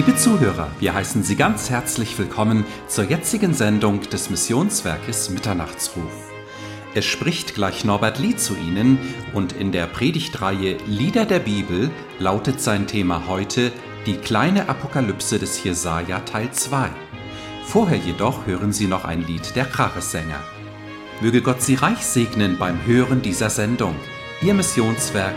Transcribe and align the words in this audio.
Liebe 0.00 0.16
Zuhörer, 0.16 0.70
wir 0.78 0.94
heißen 0.94 1.22
Sie 1.24 1.36
ganz 1.36 1.68
herzlich 1.68 2.18
willkommen 2.18 2.64
zur 2.88 3.04
jetzigen 3.04 3.52
Sendung 3.52 4.00
des 4.00 4.30
Missionswerkes 4.30 5.28
Mitternachtsruf. 5.28 6.30
Es 6.94 7.04
spricht 7.04 7.54
gleich 7.54 7.84
Norbert 7.84 8.18
Lee 8.18 8.34
zu 8.34 8.56
Ihnen 8.56 8.98
und 9.34 9.52
in 9.52 9.72
der 9.72 9.86
Predigtreihe 9.86 10.78
Lieder 10.86 11.26
der 11.26 11.40
Bibel 11.40 11.90
lautet 12.18 12.62
sein 12.62 12.86
Thema 12.86 13.24
heute 13.28 13.72
die 14.06 14.16
kleine 14.16 14.70
Apokalypse 14.70 15.38
des 15.38 15.62
Jesaja 15.62 16.20
Teil 16.20 16.50
2. 16.50 16.88
Vorher 17.66 17.98
jedoch 17.98 18.46
hören 18.46 18.72
Sie 18.72 18.86
noch 18.86 19.04
ein 19.04 19.26
Lied 19.26 19.54
der 19.54 19.66
Charessänger. 19.66 20.40
Möge 21.20 21.42
Gott 21.42 21.60
Sie 21.60 21.74
reich 21.74 22.06
segnen 22.06 22.56
beim 22.56 22.86
Hören 22.86 23.20
dieser 23.20 23.50
Sendung. 23.50 23.94
Ihr 24.40 24.54
Missionswerk 24.54 25.36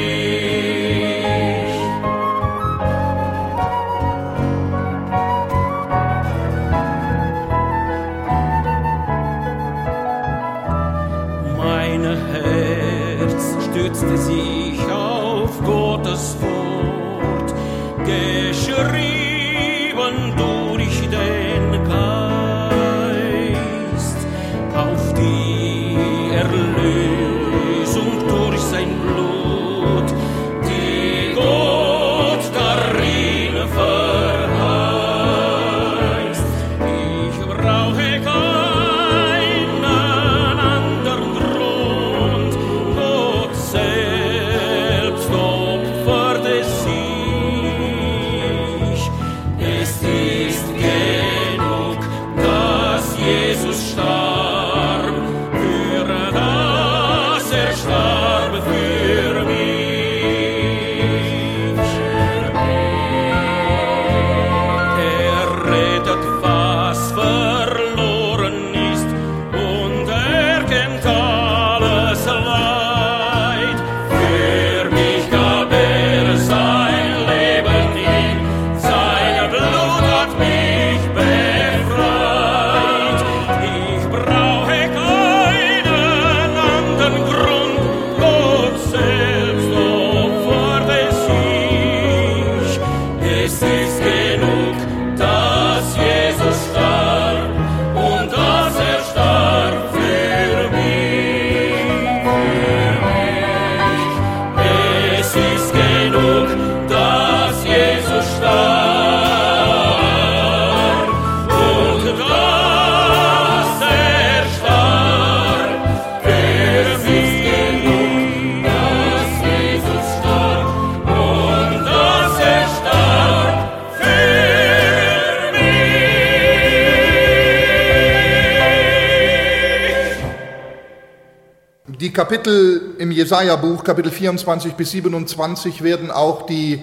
Kapitel 132.21 132.93
im 132.99 133.09
Jesaja-Buch, 133.09 133.83
Kapitel 133.83 134.11
24 134.11 134.73
bis 134.73 134.91
27, 134.91 135.81
werden 135.81 136.11
auch 136.11 136.45
die 136.45 136.79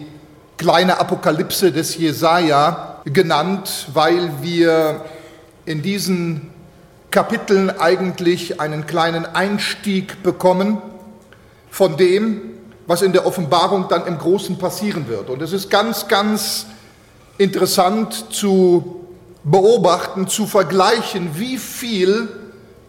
kleine 0.57 0.99
Apokalypse 0.99 1.71
des 1.71 1.97
Jesaja 1.97 2.97
genannt, 3.05 3.87
weil 3.95 4.33
wir 4.43 5.05
in 5.65 5.81
diesen 5.81 6.51
Kapiteln 7.13 7.71
eigentlich 7.71 8.61
einen 8.61 8.89
kleinen 8.89 9.27
Einstieg 9.27 10.25
bekommen 10.25 10.83
von 11.71 11.97
dem, 11.97 12.41
was 12.89 13.03
in 13.03 13.13
der 13.13 13.25
Offenbarung 13.25 13.87
dann 13.89 14.09
im 14.09 14.19
Großen 14.19 14.59
passieren 14.59 15.07
wird. 15.07 15.31
Und 15.31 15.41
es 15.41 15.53
ist 15.53 15.71
ganz, 15.71 16.09
ganz 16.09 16.67
interessant 17.39 18.35
zu 18.35 19.07
beobachten, 19.45 20.27
zu 20.27 20.49
vergleichen, 20.49 21.39
wie 21.39 21.59
viel 21.59 22.27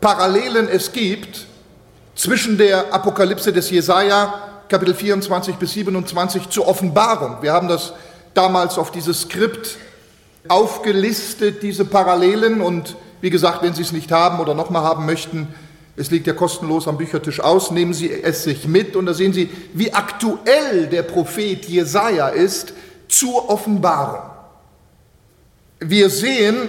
Parallelen 0.01 0.67
es 0.67 0.91
gibt 0.91 1.45
zwischen 2.19 2.57
der 2.57 2.93
Apokalypse 2.93 3.53
des 3.53 3.69
Jesaja, 3.69 4.63
Kapitel 4.67 4.93
24 4.93 5.55
bis 5.55 5.71
27, 5.71 6.49
zur 6.49 6.67
Offenbarung. 6.67 7.37
Wir 7.41 7.53
haben 7.53 7.69
das 7.69 7.93
damals 8.33 8.77
auf 8.77 8.91
dieses 8.91 9.21
Skript 9.21 9.77
aufgelistet, 10.49 11.63
diese 11.63 11.85
Parallelen. 11.85 12.59
Und 12.59 12.97
wie 13.21 13.29
gesagt, 13.29 13.63
wenn 13.63 13.73
Sie 13.73 13.83
es 13.83 13.93
nicht 13.93 14.11
haben 14.11 14.41
oder 14.41 14.53
nochmal 14.53 14.83
haben 14.83 15.05
möchten, 15.05 15.47
es 15.95 16.11
liegt 16.11 16.27
ja 16.27 16.33
kostenlos 16.33 16.89
am 16.89 16.97
Büchertisch 16.97 17.39
aus, 17.39 17.71
nehmen 17.71 17.93
Sie 17.93 18.11
es 18.11 18.43
sich 18.43 18.67
mit 18.67 18.97
und 18.97 19.05
da 19.05 19.13
sehen 19.13 19.31
Sie, 19.31 19.49
wie 19.73 19.93
aktuell 19.93 20.87
der 20.87 21.03
Prophet 21.03 21.65
Jesaja 21.65 22.27
ist 22.27 22.73
zur 23.07 23.49
Offenbarung. 23.49 24.29
Wir 25.79 26.09
sehen 26.09 26.67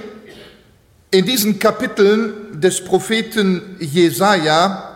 in 1.11 1.27
diesen 1.27 1.59
Kapiteln 1.59 2.61
des 2.61 2.85
Propheten 2.85 3.77
Jesaja, 3.81 4.90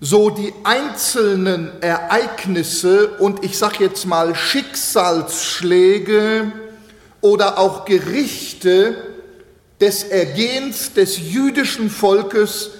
so 0.00 0.30
die 0.30 0.54
einzelnen 0.64 1.70
Ereignisse 1.82 3.10
und 3.18 3.44
ich 3.44 3.58
sage 3.58 3.84
jetzt 3.84 4.06
mal 4.06 4.34
Schicksalsschläge 4.34 6.50
oder 7.20 7.58
auch 7.58 7.84
Gerichte 7.84 8.96
des 9.78 10.04
Ergehens 10.04 10.94
des 10.94 11.18
jüdischen 11.18 11.90
Volkes 11.90 12.70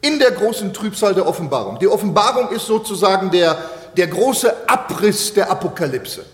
in 0.00 0.18
der 0.18 0.30
großen 0.30 0.72
Trübsal 0.72 1.14
der 1.14 1.26
Offenbarung. 1.26 1.78
Die 1.78 1.88
Offenbarung 1.88 2.48
ist 2.50 2.66
sozusagen 2.66 3.30
der, 3.30 3.58
der 3.96 4.06
große 4.06 4.66
Abriss 4.66 5.34
der 5.34 5.50
Apokalypse. 5.50 6.24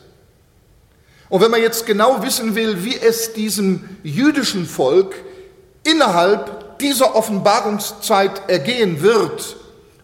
Und 1.29 1.41
wenn 1.41 1.51
man 1.51 1.61
jetzt 1.61 1.87
genau 1.87 2.23
wissen 2.23 2.55
will, 2.55 2.85
wie 2.85 2.97
es 2.97 3.33
diesem 3.33 3.99
jüdischen 4.05 4.65
Volk 4.65 5.17
innerhalb 5.83 6.79
dieser 6.79 7.17
Offenbarungszeit 7.17 8.49
ergehen 8.49 9.03
wird, 9.03 9.57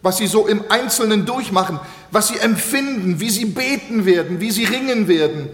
was 0.03 0.19
sie 0.19 0.27
so 0.27 0.47
im 0.47 0.65
Einzelnen 0.69 1.25
durchmachen, 1.25 1.81
was 2.11 2.29
sie 2.29 2.39
empfinden, 2.39 3.21
wie 3.21 3.31
sie 3.31 3.47
beten 3.47 4.05
werden, 4.05 4.41
wie 4.41 4.51
sie 4.51 4.65
ringen 4.65 5.09
werden, 5.09 5.49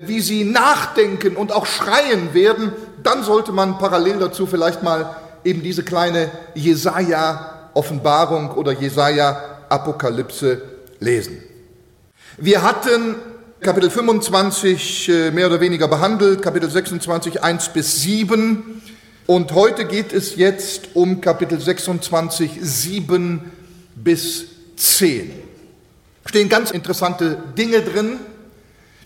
wie 0.00 0.20
sie 0.20 0.44
nachdenken 0.44 1.36
und 1.36 1.52
auch 1.52 1.66
schreien 1.66 2.34
werden, 2.34 2.72
dann 3.02 3.22
sollte 3.22 3.52
man 3.52 3.78
parallel 3.78 4.18
dazu 4.18 4.46
vielleicht 4.46 4.82
mal 4.82 5.14
eben 5.44 5.62
diese 5.62 5.82
kleine 5.82 6.30
Jesaja-Offenbarung 6.54 8.52
oder 8.52 8.72
Jesaja-Apokalypse 8.72 10.62
lesen. 11.00 11.42
Wir 12.38 12.62
hatten 12.62 13.16
Kapitel 13.60 13.90
25 13.90 15.08
äh, 15.08 15.30
mehr 15.30 15.46
oder 15.46 15.60
weniger 15.60 15.88
behandelt, 15.88 16.42
Kapitel 16.42 16.70
26 16.70 17.42
1 17.42 17.68
bis 17.68 18.02
7 18.02 18.82
und 19.26 19.52
heute 19.52 19.86
geht 19.86 20.12
es 20.12 20.36
jetzt 20.36 20.88
um 20.94 21.20
Kapitel 21.20 21.58
26 21.60 22.58
7 22.60 23.52
bis 23.94 24.46
10. 24.76 25.32
Stehen 26.26 26.48
ganz 26.48 26.70
interessante 26.70 27.42
Dinge 27.56 27.82
drin. 27.82 28.18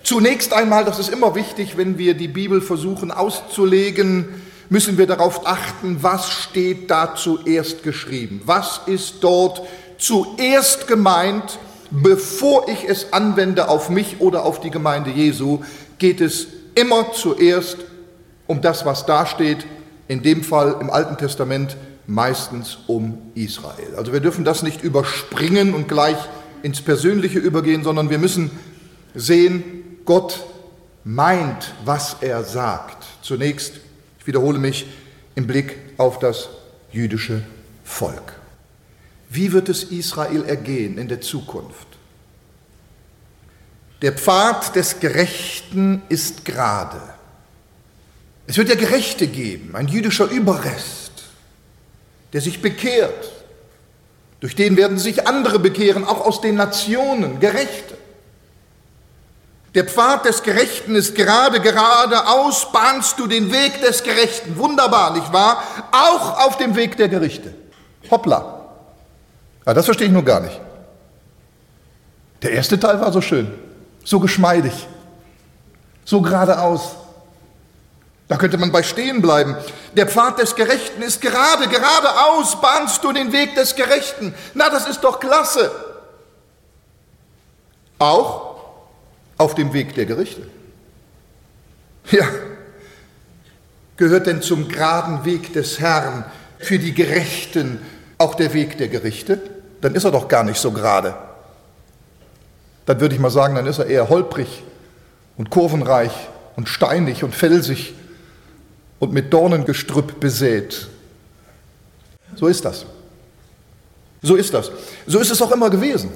Zunächst 0.02 0.52
einmal, 0.52 0.84
das 0.84 0.98
ist 0.98 1.10
immer 1.10 1.34
wichtig, 1.34 1.76
wenn 1.76 1.98
wir 1.98 2.14
die 2.14 2.28
Bibel 2.28 2.60
versuchen 2.60 3.10
auszulegen, 3.10 4.26
müssen 4.68 4.98
wir 4.98 5.06
darauf 5.06 5.46
achten, 5.46 6.02
was 6.02 6.30
steht 6.30 6.90
da 6.90 7.14
zuerst 7.14 7.82
geschrieben. 7.82 8.42
Was 8.44 8.82
ist 8.86 9.16
dort 9.20 9.62
zuerst 9.98 10.86
gemeint, 10.86 11.58
bevor 11.90 12.68
ich 12.68 12.88
es 12.88 13.12
anwende 13.12 13.68
auf 13.68 13.88
mich 13.90 14.20
oder 14.20 14.44
auf 14.44 14.60
die 14.60 14.70
Gemeinde 14.70 15.10
Jesu, 15.10 15.60
geht 15.98 16.20
es 16.20 16.46
immer 16.74 17.12
zuerst 17.12 17.78
um 18.46 18.60
das, 18.60 18.86
was 18.86 19.04
da 19.06 19.26
steht, 19.26 19.66
in 20.06 20.22
dem 20.22 20.42
Fall 20.42 20.76
im 20.80 20.90
Alten 20.90 21.16
Testament 21.16 21.76
meistens 22.08 22.78
um 22.86 23.18
Israel. 23.34 23.94
Also 23.96 24.12
wir 24.12 24.20
dürfen 24.20 24.44
das 24.44 24.62
nicht 24.62 24.82
überspringen 24.82 25.74
und 25.74 25.88
gleich 25.88 26.16
ins 26.62 26.80
Persönliche 26.80 27.38
übergehen, 27.38 27.84
sondern 27.84 28.10
wir 28.10 28.18
müssen 28.18 28.50
sehen, 29.14 29.62
Gott 30.06 30.44
meint, 31.04 31.74
was 31.84 32.16
er 32.20 32.42
sagt. 32.44 33.06
Zunächst, 33.22 33.74
ich 34.18 34.26
wiederhole 34.26 34.58
mich, 34.58 34.86
im 35.34 35.46
Blick 35.46 35.76
auf 35.98 36.18
das 36.18 36.48
jüdische 36.90 37.42
Volk. 37.84 38.32
Wie 39.28 39.52
wird 39.52 39.68
es 39.68 39.84
Israel 39.84 40.44
ergehen 40.44 40.96
in 40.96 41.08
der 41.08 41.20
Zukunft? 41.20 41.86
Der 44.00 44.12
Pfad 44.12 44.74
des 44.74 44.98
Gerechten 45.00 46.00
ist 46.08 46.46
gerade. 46.46 47.00
Es 48.46 48.56
wird 48.56 48.70
ja 48.70 48.76
Gerechte 48.76 49.26
geben, 49.26 49.76
ein 49.76 49.88
jüdischer 49.88 50.30
Überrest 50.30 51.07
der 52.32 52.40
sich 52.40 52.62
bekehrt. 52.62 53.32
Durch 54.40 54.54
den 54.54 54.76
werden 54.76 54.98
sich 54.98 55.26
andere 55.26 55.58
bekehren, 55.58 56.04
auch 56.04 56.24
aus 56.24 56.40
den 56.40 56.54
Nationen, 56.54 57.40
Gerechte. 57.40 57.96
Der 59.74 59.84
Pfad 59.84 60.24
des 60.24 60.42
Gerechten 60.42 60.94
ist 60.94 61.14
gerade, 61.14 61.60
geradeaus 61.60 62.72
bahnst 62.72 63.18
du 63.18 63.26
den 63.26 63.52
Weg 63.52 63.80
des 63.82 64.02
Gerechten. 64.02 64.56
Wunderbar, 64.56 65.12
nicht 65.12 65.32
wahr? 65.32 65.62
Auch 65.92 66.46
auf 66.46 66.56
dem 66.56 66.74
Weg 66.74 66.96
der 66.96 67.08
Gerichte. 67.08 67.54
Hoppla. 68.10 68.64
Ja, 69.66 69.74
das 69.74 69.84
verstehe 69.84 70.06
ich 70.06 70.12
nur 70.12 70.24
gar 70.24 70.40
nicht. 70.40 70.58
Der 72.42 72.52
erste 72.52 72.78
Teil 72.78 73.00
war 73.00 73.12
so 73.12 73.20
schön, 73.20 73.52
so 74.04 74.20
geschmeidig, 74.20 74.86
so 76.04 76.22
geradeaus. 76.22 76.96
Da 78.28 78.36
könnte 78.36 78.58
man 78.58 78.70
bei 78.70 78.82
stehen 78.82 79.22
bleiben. 79.22 79.56
Der 79.94 80.06
Pfad 80.06 80.38
des 80.38 80.54
Gerechten 80.54 81.00
ist 81.00 81.22
gerade, 81.22 81.66
geradeaus 81.66 82.60
bahnst 82.60 83.02
du 83.02 83.12
den 83.12 83.32
Weg 83.32 83.54
des 83.54 83.74
Gerechten. 83.74 84.34
Na, 84.52 84.68
das 84.68 84.86
ist 84.86 85.00
doch 85.00 85.18
klasse. 85.18 85.70
Auch 87.98 88.56
auf 89.38 89.54
dem 89.54 89.72
Weg 89.72 89.94
der 89.94 90.04
Gerichte. 90.04 90.42
Ja, 92.10 92.26
gehört 93.96 94.26
denn 94.26 94.42
zum 94.42 94.68
geraden 94.68 95.24
Weg 95.24 95.54
des 95.54 95.80
Herrn 95.80 96.24
für 96.58 96.78
die 96.78 96.92
Gerechten 96.92 97.80
auch 98.18 98.34
der 98.34 98.52
Weg 98.52 98.76
der 98.76 98.88
Gerichte? 98.88 99.40
Dann 99.80 99.94
ist 99.94 100.04
er 100.04 100.10
doch 100.10 100.28
gar 100.28 100.44
nicht 100.44 100.60
so 100.60 100.70
gerade. 100.72 101.14
Dann 102.84 103.00
würde 103.00 103.14
ich 103.14 103.20
mal 103.20 103.30
sagen, 103.30 103.54
dann 103.54 103.66
ist 103.66 103.78
er 103.78 103.86
eher 103.86 104.08
holprig 104.08 104.62
und 105.36 105.50
kurvenreich 105.50 106.12
und 106.56 106.68
steinig 106.68 107.24
und 107.24 107.34
felsig 107.34 107.94
und 108.98 109.12
mit 109.12 109.32
Dornengestrüpp 109.32 110.20
besät. 110.20 110.88
So 112.34 112.46
ist 112.46 112.64
das. 112.64 112.86
So 114.22 114.36
ist 114.36 114.52
das. 114.52 114.70
So 115.06 115.18
ist 115.18 115.30
es 115.30 115.40
auch 115.40 115.52
immer 115.52 115.70
gewesen. 115.70 116.10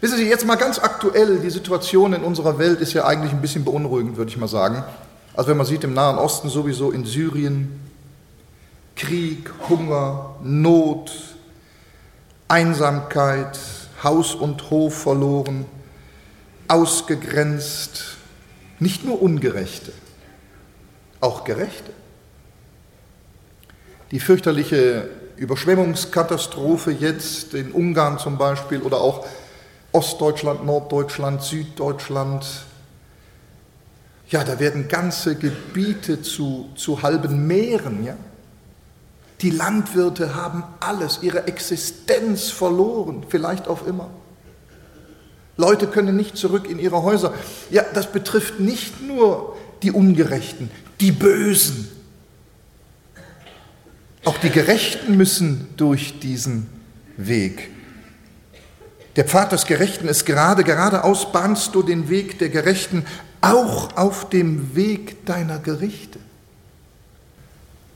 Wissen 0.00 0.18
Sie, 0.18 0.28
jetzt 0.28 0.46
mal 0.46 0.56
ganz 0.56 0.78
aktuell, 0.78 1.38
die 1.38 1.50
Situation 1.50 2.12
in 2.12 2.22
unserer 2.22 2.58
Welt 2.58 2.80
ist 2.80 2.92
ja 2.92 3.06
eigentlich 3.06 3.32
ein 3.32 3.40
bisschen 3.40 3.64
beunruhigend, 3.64 4.16
würde 4.16 4.30
ich 4.30 4.36
mal 4.36 4.46
sagen. 4.46 4.84
Also 5.34 5.50
wenn 5.50 5.56
man 5.56 5.66
sieht, 5.66 5.84
im 5.84 5.94
Nahen 5.94 6.18
Osten 6.18 6.48
sowieso, 6.48 6.92
in 6.92 7.04
Syrien, 7.04 7.80
Krieg, 8.94 9.50
Hunger, 9.68 10.36
Not, 10.42 11.12
Einsamkeit, 12.48 13.58
Haus 14.02 14.34
und 14.34 14.70
Hof 14.70 15.02
verloren, 15.02 15.66
ausgegrenzt, 16.68 18.16
nicht 18.78 19.04
nur 19.04 19.20
Ungerechte 19.20 19.92
auch 21.26 21.44
Gerechte. 21.44 21.92
Die 24.12 24.20
fürchterliche 24.20 25.08
Überschwemmungskatastrophe 25.36 26.92
jetzt 26.92 27.52
in 27.54 27.72
Ungarn 27.72 28.18
zum 28.18 28.38
Beispiel 28.38 28.80
oder 28.80 29.00
auch 29.00 29.26
Ostdeutschland, 29.92 30.64
Norddeutschland, 30.64 31.42
Süddeutschland. 31.42 32.46
Ja, 34.28 34.44
da 34.44 34.58
werden 34.60 34.88
ganze 34.88 35.34
Gebiete 35.34 36.22
zu, 36.22 36.70
zu 36.76 37.02
halben 37.02 37.46
Meeren. 37.46 38.04
Ja? 38.04 38.16
Die 39.40 39.50
Landwirte 39.50 40.34
haben 40.34 40.62
alles, 40.80 41.18
ihre 41.22 41.46
Existenz 41.46 42.50
verloren, 42.50 43.24
vielleicht 43.28 43.68
auf 43.68 43.86
immer. 43.86 44.10
Leute 45.56 45.86
können 45.86 46.16
nicht 46.16 46.36
zurück 46.36 46.68
in 46.68 46.78
ihre 46.78 47.02
Häuser. 47.02 47.32
Ja, 47.70 47.82
das 47.94 48.12
betrifft 48.12 48.60
nicht 48.60 49.02
nur 49.02 49.56
die 49.82 49.90
Ungerechten, 49.90 50.70
die 51.00 51.12
Bösen. 51.12 51.88
Auch 54.24 54.38
die 54.38 54.50
Gerechten 54.50 55.16
müssen 55.16 55.68
durch 55.76 56.18
diesen 56.18 56.66
Weg. 57.16 57.70
Der 59.14 59.24
Pfad 59.24 59.52
des 59.52 59.66
Gerechten 59.66 60.08
ist 60.08 60.26
gerade, 60.26 60.64
geradeaus 60.64 61.32
bahnst 61.32 61.74
du 61.74 61.82
den 61.82 62.08
Weg 62.08 62.38
der 62.38 62.50
Gerechten, 62.50 63.06
auch 63.40 63.96
auf 63.96 64.28
dem 64.28 64.74
Weg 64.74 65.24
deiner 65.26 65.58
Gerichte. 65.58 66.18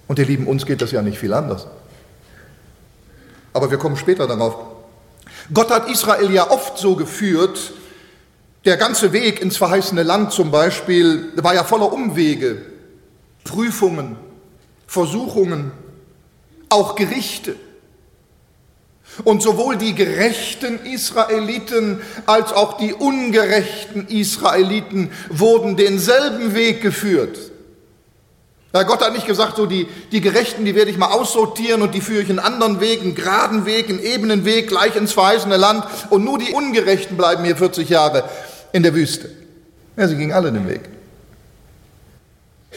Und 0.07 0.19
ihr 0.19 0.27
Lieben, 0.27 0.47
uns 0.47 0.65
geht 0.65 0.81
das 0.81 0.93
ja 0.93 1.03
nicht 1.03 1.19
viel 1.19 1.33
anders. 1.33 1.67
Aber 3.53 3.71
wir 3.71 3.79
kommen 3.79 3.97
später 3.97 4.27
darauf. 4.27 4.57
Gott 5.53 5.71
hat 5.71 5.91
Israel 5.91 6.31
ja 6.31 6.51
oft 6.51 6.79
so 6.79 6.97
geführt, 6.97 7.73
der 8.65 8.77
ganze 8.77 9.13
Weg 9.13 9.41
ins 9.41 9.57
verheißene 9.57 10.03
Land 10.03 10.33
zum 10.33 10.51
Beispiel 10.51 11.33
war 11.37 11.55
ja 11.55 11.65
voller 11.65 11.93
Umwege. 11.93 12.63
Prüfungen, 13.45 14.17
Versuchungen, 14.87 15.73
auch 16.69 16.95
Gerichte. 16.95 17.57
Und 19.25 19.43
sowohl 19.43 19.77
die 19.77 19.95
gerechten 19.95 20.85
Israeliten 20.85 22.01
als 22.27 22.53
auch 22.53 22.77
die 22.77 22.95
ungerechten 22.95 24.07
Israeliten 24.07 25.11
wurden 25.29 25.77
denselben 25.77 26.55
Weg 26.55 26.81
geführt. 26.81 27.51
Ja, 28.73 28.85
Gott 28.85 29.05
hat 29.05 29.13
nicht 29.13 29.27
gesagt, 29.27 29.57
so 29.57 29.67
die, 29.67 29.89
die 30.13 30.21
Gerechten, 30.21 30.65
die 30.65 30.77
werde 30.77 30.93
ich 30.93 30.97
mal 30.97 31.11
aussortieren 31.11 31.83
und 31.83 31.93
die 31.93 32.01
führe 32.01 32.23
ich 32.23 32.31
einen 32.31 32.39
anderen 32.39 32.81
Weg, 32.81 33.01
einen 33.01 33.17
geraden 33.17 33.67
Weg, 33.67 33.89
einen 33.89 33.99
ebenen 33.99 34.45
Weg, 34.45 34.69
gleich 34.69 34.95
ins 34.95 35.13
verheißene 35.13 35.57
Land 35.57 35.85
und 36.11 36.25
nur 36.25 36.39
die 36.39 36.53
Ungerechten 36.53 37.17
bleiben 37.17 37.45
hier 37.45 37.57
40 37.57 37.89
Jahre 37.89 38.25
in 38.73 38.85
der 38.85 38.95
Wüste. 38.95 39.29
Ja, 39.97 40.07
sie 40.07 40.17
gingen 40.17 40.33
alle 40.33 40.53
den 40.53 40.69
Weg. 40.69 40.83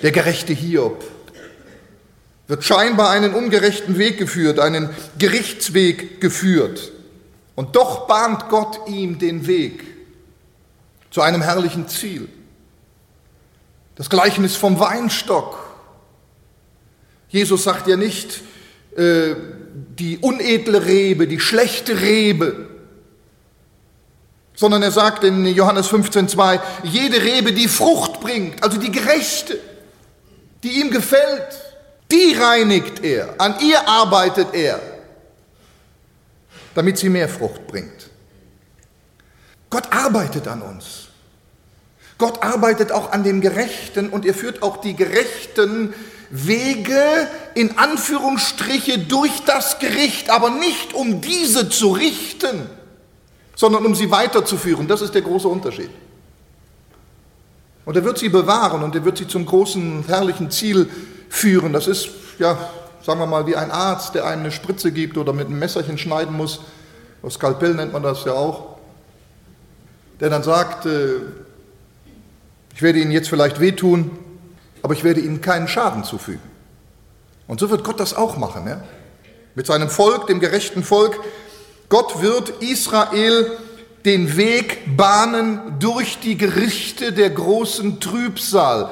Der 0.02 0.12
gerechte 0.12 0.54
Hiob 0.54 1.04
wird 2.48 2.64
scheinbar 2.64 3.10
einen 3.10 3.34
ungerechten 3.34 3.98
Weg 3.98 4.18
geführt, 4.18 4.60
einen 4.60 4.90
Gerichtsweg 5.18 6.20
geführt. 6.20 6.92
Und 7.56 7.76
doch 7.76 8.08
bahnt 8.08 8.50
Gott 8.50 8.82
ihm 8.88 9.20
den 9.20 9.48
Weg 9.48 9.84
zu 11.12 11.22
einem 11.22 11.42
herrlichen 11.42 11.88
Ziel. 11.88 12.28
Das 13.96 14.10
Gleichnis 14.10 14.56
vom 14.56 14.80
Weinstock. 14.80 15.64
Jesus 17.30 17.64
sagt 17.64 17.88
ja 17.88 17.96
nicht, 17.96 18.42
äh, 18.98 19.36
die 19.98 20.18
unedle 20.18 20.86
Rebe, 20.86 21.28
die 21.28 21.40
schlechte 21.40 22.02
Rebe, 22.02 22.70
sondern 24.56 24.84
er 24.84 24.92
sagt 24.92 25.24
in 25.24 25.46
Johannes 25.46 25.88
15,2, 25.88 26.60
jede 26.84 27.22
Rebe, 27.22 27.54
die 27.54 27.68
Frucht 27.68 28.20
bringt, 28.20 28.64
also 28.64 28.78
die 28.78 28.92
gerechte, 28.92 29.60
die 30.64 30.80
ihm 30.80 30.90
gefällt, 30.90 31.60
die 32.12 32.34
reinigt 32.34 33.04
er, 33.04 33.36
an 33.38 33.56
ihr 33.60 33.88
arbeitet 33.88 34.54
er, 34.54 34.80
damit 36.74 36.98
sie 36.98 37.10
mehr 37.10 37.30
Frucht 37.30 37.68
bringt. 37.68 38.10
Gott 39.70 39.92
arbeitet 39.92 40.48
an 40.48 40.62
uns. 40.62 41.08
Gott 42.18 42.42
arbeitet 42.44 42.92
auch 42.92 43.12
an 43.12 43.24
dem 43.24 43.42
Gerechten 43.42 44.10
und 44.10 44.26
er 44.26 44.34
führt 44.34 44.62
auch 44.62 44.78
die 44.78 44.96
Gerechten 44.96 45.94
Wege 46.30 47.28
in 47.54 47.78
Anführungsstriche 47.78 49.00
durch 49.00 49.44
das 49.46 49.80
Gericht, 49.80 50.30
aber 50.30 50.50
nicht 50.50 50.94
um 50.94 51.22
diese 51.22 51.70
zu 51.70 51.92
richten, 51.92 52.70
sondern 53.56 53.86
um 53.86 53.94
sie 53.94 54.10
weiterzuführen. 54.10 54.88
Das 54.88 55.02
ist 55.02 55.14
der 55.14 55.22
große 55.22 55.48
Unterschied. 55.48 55.90
Und 57.86 57.96
er 57.96 58.04
wird 58.04 58.18
sie 58.18 58.30
bewahren 58.30 58.84
und 58.84 58.96
er 58.96 59.04
wird 59.04 59.18
sie 59.18 59.28
zum 59.28 59.46
großen, 59.46 60.06
herrlichen 60.08 60.50
Ziel 60.52 60.90
führen. 61.30 61.74
Das 61.74 61.88
ist, 61.88 62.10
ja, 62.40 62.58
sagen 63.02 63.20
wir 63.20 63.26
mal, 63.28 63.46
wie 63.46 63.56
ein 63.56 63.72
Arzt, 63.72 64.16
der 64.16 64.26
eine 64.26 64.52
Spritze 64.52 64.92
gibt 64.92 65.18
oder 65.18 65.34
mit 65.34 65.48
einem 65.48 65.60
Messerchen 65.60 65.98
schneiden 65.98 66.36
muss. 66.36 66.62
Das 67.22 67.34
Skalpell 67.34 67.74
nennt 67.74 67.94
man 67.94 68.04
das 68.04 68.24
ja 68.24 68.34
auch. 68.34 68.78
Der 70.20 70.30
dann 70.30 70.44
sagt, 70.44 70.86
äh, 70.86 71.16
ich 72.76 72.82
werde 72.82 73.00
Ihnen 73.00 73.12
jetzt 73.12 73.30
vielleicht 73.30 73.60
wehtun, 73.60 74.12
aber 74.84 74.94
ich 74.94 75.04
werde 75.04 75.22
ihnen 75.22 75.42
keinen 75.42 75.68
Schaden 75.68 76.04
zufügen. 76.04 76.42
Und 77.48 77.60
so 77.60 77.70
wird 77.70 77.84
Gott 77.84 78.00
das 78.00 78.14
auch 78.14 78.38
machen. 78.38 78.68
Ja? 78.68 78.84
Mit 79.56 79.66
seinem 79.66 79.90
Volk, 79.90 80.28
dem 80.28 80.40
gerechten 80.40 80.84
Volk. 80.84 81.20
Gott 81.90 82.22
wird 82.22 82.50
Israel 82.62 83.52
den 84.06 84.36
Weg 84.36 84.98
bahnen 84.98 85.76
durch 85.80 86.20
die 86.20 86.38
Gerichte 86.38 87.14
der 87.14 87.30
großen 87.30 88.00
Trübsal. 88.00 88.90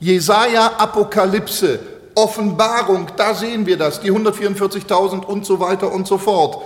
Jesaja, 0.00 0.76
Apokalypse, 0.78 1.80
Offenbarung, 2.14 3.08
da 3.16 3.34
sehen 3.34 3.66
wir 3.66 3.76
das, 3.76 4.00
die 4.00 4.10
144.000 4.10 5.24
und 5.24 5.44
so 5.44 5.60
weiter 5.60 5.92
und 5.92 6.06
so 6.06 6.16
fort. 6.18 6.62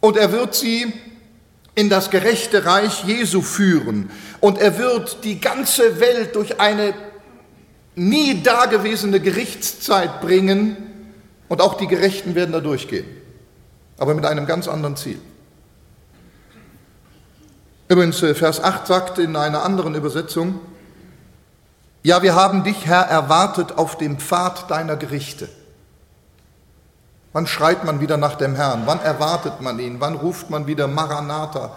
Und 0.00 0.16
er 0.16 0.32
wird 0.32 0.54
sie 0.54 0.92
in 1.74 1.90
das 1.90 2.10
gerechte 2.10 2.64
Reich 2.64 3.04
Jesu 3.04 3.42
führen. 3.42 4.10
Und 4.40 4.58
er 4.58 4.78
wird 4.78 5.24
die 5.24 5.40
ganze 5.40 6.00
Welt 6.00 6.34
durch 6.36 6.60
eine 6.60 6.94
nie 7.94 8.42
dagewesene 8.42 9.20
Gerichtszeit 9.20 10.20
bringen 10.20 10.76
und 11.48 11.60
auch 11.60 11.74
die 11.74 11.86
Gerechten 11.86 12.34
werden 12.34 12.52
da 12.52 12.60
durchgehen, 12.60 13.06
aber 13.98 14.14
mit 14.14 14.24
einem 14.24 14.46
ganz 14.46 14.66
anderen 14.66 14.96
Ziel. 14.96 15.18
Übrigens, 17.88 18.22
äh, 18.22 18.34
Vers 18.34 18.62
8 18.62 18.86
sagt 18.86 19.18
in 19.18 19.36
einer 19.36 19.62
anderen 19.62 19.94
Übersetzung, 19.94 20.60
ja, 22.02 22.22
wir 22.22 22.34
haben 22.34 22.64
dich, 22.64 22.86
Herr, 22.86 23.02
erwartet 23.02 23.78
auf 23.78 23.96
dem 23.96 24.18
Pfad 24.18 24.70
deiner 24.70 24.96
Gerichte. 24.96 25.48
Wann 27.32 27.46
schreit 27.46 27.84
man 27.84 28.00
wieder 28.00 28.16
nach 28.16 28.36
dem 28.36 28.54
Herrn? 28.54 28.82
Wann 28.84 29.00
erwartet 29.00 29.60
man 29.60 29.78
ihn? 29.78 30.00
Wann 30.00 30.14
ruft 30.14 30.50
man 30.50 30.66
wieder 30.66 30.86
Maranatha? 30.86 31.74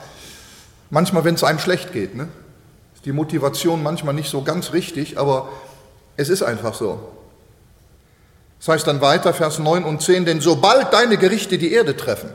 Manchmal, 0.90 1.24
wenn 1.24 1.36
es 1.36 1.44
einem 1.44 1.60
schlecht 1.60 1.94
geht, 1.94 2.16
ne? 2.16 2.28
ist 2.94 3.06
die 3.06 3.12
Motivation 3.12 3.82
manchmal 3.82 4.14
nicht 4.14 4.30
so 4.30 4.44
ganz 4.44 4.74
richtig, 4.74 5.18
aber 5.18 5.50
es 6.16 6.30
ist 6.30 6.44
einfach 6.44 6.74
so. 6.74 7.00
Das 8.60 8.68
heißt 8.68 8.88
dann 8.88 9.02
weiter, 9.02 9.34
Vers 9.34 9.60
9 9.60 9.84
und 9.84 10.02
10, 10.02 10.26
denn 10.26 10.42
sobald 10.42 10.92
deine 10.94 11.18
Gerichte 11.18 11.58
die 11.58 11.72
Erde 11.72 11.96
treffen, 11.96 12.30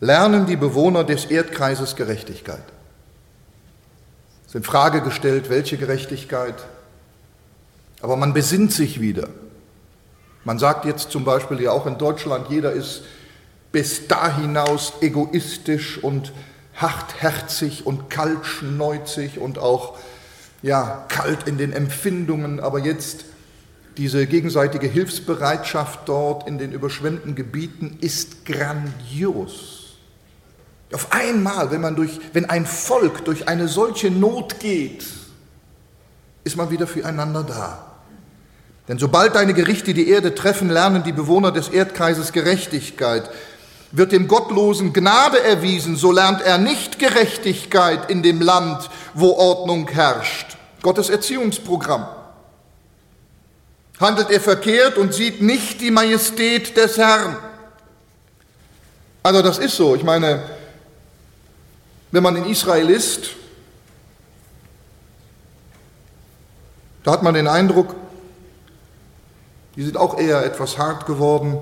lernen 0.00 0.46
die 0.46 0.56
Bewohner 0.56 1.04
des 1.04 1.26
Erdkreises 1.26 1.96
Gerechtigkeit. 1.96 2.62
Es 4.48 4.52
ist 4.52 4.60
in 4.60 4.62
Frage 4.62 5.02
gestellt, 5.02 5.50
welche 5.50 5.76
Gerechtigkeit, 5.76 6.54
aber 8.00 8.16
man 8.16 8.32
besinnt 8.32 8.72
sich 8.72 8.98
wieder. 8.98 9.28
Man 10.44 10.58
sagt 10.58 10.86
jetzt 10.86 11.10
zum 11.10 11.26
Beispiel 11.26 11.60
ja 11.60 11.72
auch 11.72 11.84
in 11.86 11.98
Deutschland, 11.98 12.48
jeder 12.48 12.72
ist 12.72 13.02
bis 13.72 14.08
da 14.08 14.34
hinaus 14.38 14.94
egoistisch 15.02 16.02
und 16.02 16.32
hartherzig 16.76 17.84
und 17.84 18.08
kaltschneuzig 18.08 19.38
und 19.38 19.58
auch 19.58 19.98
ja, 20.62 21.04
kalt 21.08 21.46
in 21.46 21.58
den 21.58 21.74
Empfindungen, 21.74 22.58
aber 22.58 22.78
jetzt 22.78 23.26
diese 23.98 24.26
gegenseitige 24.26 24.86
Hilfsbereitschaft 24.86 26.08
dort 26.08 26.48
in 26.48 26.56
den 26.56 26.72
überschwemmten 26.72 27.34
Gebieten 27.34 27.98
ist 28.00 28.46
grandios. 28.46 29.77
Auf 30.92 31.12
einmal, 31.12 31.70
wenn, 31.70 31.80
man 31.80 31.96
durch, 31.96 32.18
wenn 32.32 32.48
ein 32.48 32.64
Volk 32.64 33.24
durch 33.24 33.46
eine 33.48 33.68
solche 33.68 34.10
Not 34.10 34.58
geht, 34.58 35.04
ist 36.44 36.56
man 36.56 36.70
wieder 36.70 36.86
füreinander 36.86 37.42
da. 37.42 37.84
Denn 38.88 38.98
sobald 38.98 39.34
deine 39.34 39.52
Gerichte 39.52 39.92
die 39.92 40.08
Erde 40.08 40.34
treffen, 40.34 40.70
lernen 40.70 41.02
die 41.02 41.12
Bewohner 41.12 41.52
des 41.52 41.68
Erdkreises 41.68 42.32
Gerechtigkeit. 42.32 43.28
Wird 43.92 44.12
dem 44.12 44.28
Gottlosen 44.28 44.94
Gnade 44.94 45.42
erwiesen, 45.42 45.96
so 45.96 46.10
lernt 46.10 46.40
er 46.40 46.56
nicht 46.56 46.98
Gerechtigkeit 46.98 48.10
in 48.10 48.22
dem 48.22 48.40
Land, 48.40 48.88
wo 49.12 49.32
Ordnung 49.32 49.88
herrscht. 49.88 50.56
Gottes 50.80 51.10
Erziehungsprogramm. 51.10 52.06
Handelt 54.00 54.30
er 54.30 54.40
verkehrt 54.40 54.96
und 54.96 55.12
sieht 55.12 55.42
nicht 55.42 55.82
die 55.82 55.90
Majestät 55.90 56.76
des 56.76 56.96
Herrn. 56.96 57.36
Also 59.22 59.42
das 59.42 59.58
ist 59.58 59.76
so. 59.76 59.96
Ich 59.96 60.04
meine, 60.04 60.42
wenn 62.10 62.22
man 62.22 62.36
in 62.36 62.46
Israel 62.46 62.90
ist, 62.90 63.30
da 67.04 67.12
hat 67.12 67.22
man 67.22 67.34
den 67.34 67.48
Eindruck, 67.48 67.94
die 69.76 69.84
sind 69.84 69.96
auch 69.96 70.18
eher 70.18 70.44
etwas 70.44 70.78
hart 70.78 71.06
geworden 71.06 71.58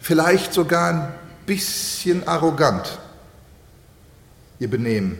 vielleicht 0.00 0.52
sogar 0.52 0.88
ein 0.88 1.14
bisschen 1.46 2.26
arrogant, 2.26 2.98
ihr 4.58 4.68
Benehmen. 4.68 5.18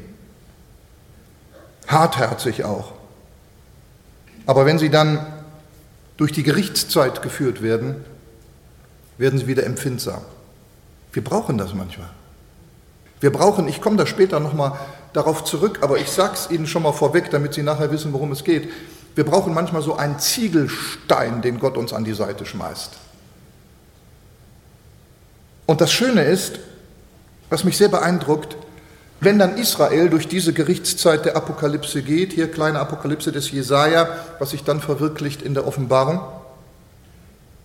Hartherzig 1.87 2.65
auch. 2.65 2.93
Aber 4.47 4.67
wenn 4.67 4.79
sie 4.79 4.91
dann 4.91 5.25
durch 6.17 6.33
die 6.33 6.43
Gerichtszeit 6.43 7.23
geführt 7.23 7.63
werden, 7.63 8.05
werden 9.19 9.39
sie 9.39 9.47
wieder 9.47 9.65
empfindsam. 9.65 10.23
Wir 11.13 11.23
brauchen 11.23 11.59
das 11.59 11.75
manchmal. 11.75 12.11
Wir 13.21 13.31
brauchen, 13.31 13.69
ich 13.69 13.81
komme 13.81 13.97
da 13.97 14.07
später 14.07 14.41
nochmal 14.41 14.73
darauf 15.13 15.45
zurück, 15.45 15.81
aber 15.83 15.99
ich 15.99 16.11
sage 16.11 16.35
es 16.35 16.51
Ihnen 16.51 16.67
schon 16.67 16.83
mal 16.83 16.93
vorweg, 16.93 17.31
damit 17.31 17.55
Sie 17.55 17.63
nachher 17.63 17.93
wissen, 17.93 18.13
worum 18.13 18.33
es 18.33 18.45
geht. 18.45 18.71
Wir 19.15 19.25
brauchen 19.25 19.53
manchmal 19.53 19.83
so 19.83 19.97
einen 19.97 20.19
Ziegelstein, 20.19 21.43
den 21.43 21.61
Gott 21.61 21.77
uns 21.77 21.93
an 21.93 22.05
die 22.05 22.15
Seite 22.15 22.47
schmeißt. 22.47 22.93
Und 25.67 25.81
das 25.81 25.93
Schöne 25.93 26.23
ist, 26.25 26.61
was 27.51 27.65
mich 27.65 27.77
sehr 27.77 27.89
beeindruckt, 27.89 28.57
wenn 29.21 29.39
dann 29.39 29.59
Israel 29.59 30.09
durch 30.09 30.29
diese 30.29 30.55
Gerichtszeit 30.55 31.27
der 31.27 31.37
Apokalypse 31.37 32.03
geht, 32.03 32.33
hier 32.33 32.51
kleine 32.51 32.81
Apokalypse 32.81 33.33
des 33.33 33.51
Jesaja, 33.51 34.09
was 34.39 34.51
sich 34.51 34.65
dann 34.65 34.81
verwirklicht 34.81 35.43
in 35.43 35.53
der 35.53 35.67
Offenbarung, 35.67 36.21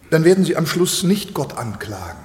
dann 0.09 0.25
werden 0.25 0.43
sie 0.43 0.57
am 0.57 0.67
Schluss 0.67 1.03
nicht 1.03 1.33
Gott 1.33 1.57
anklagen 1.57 2.24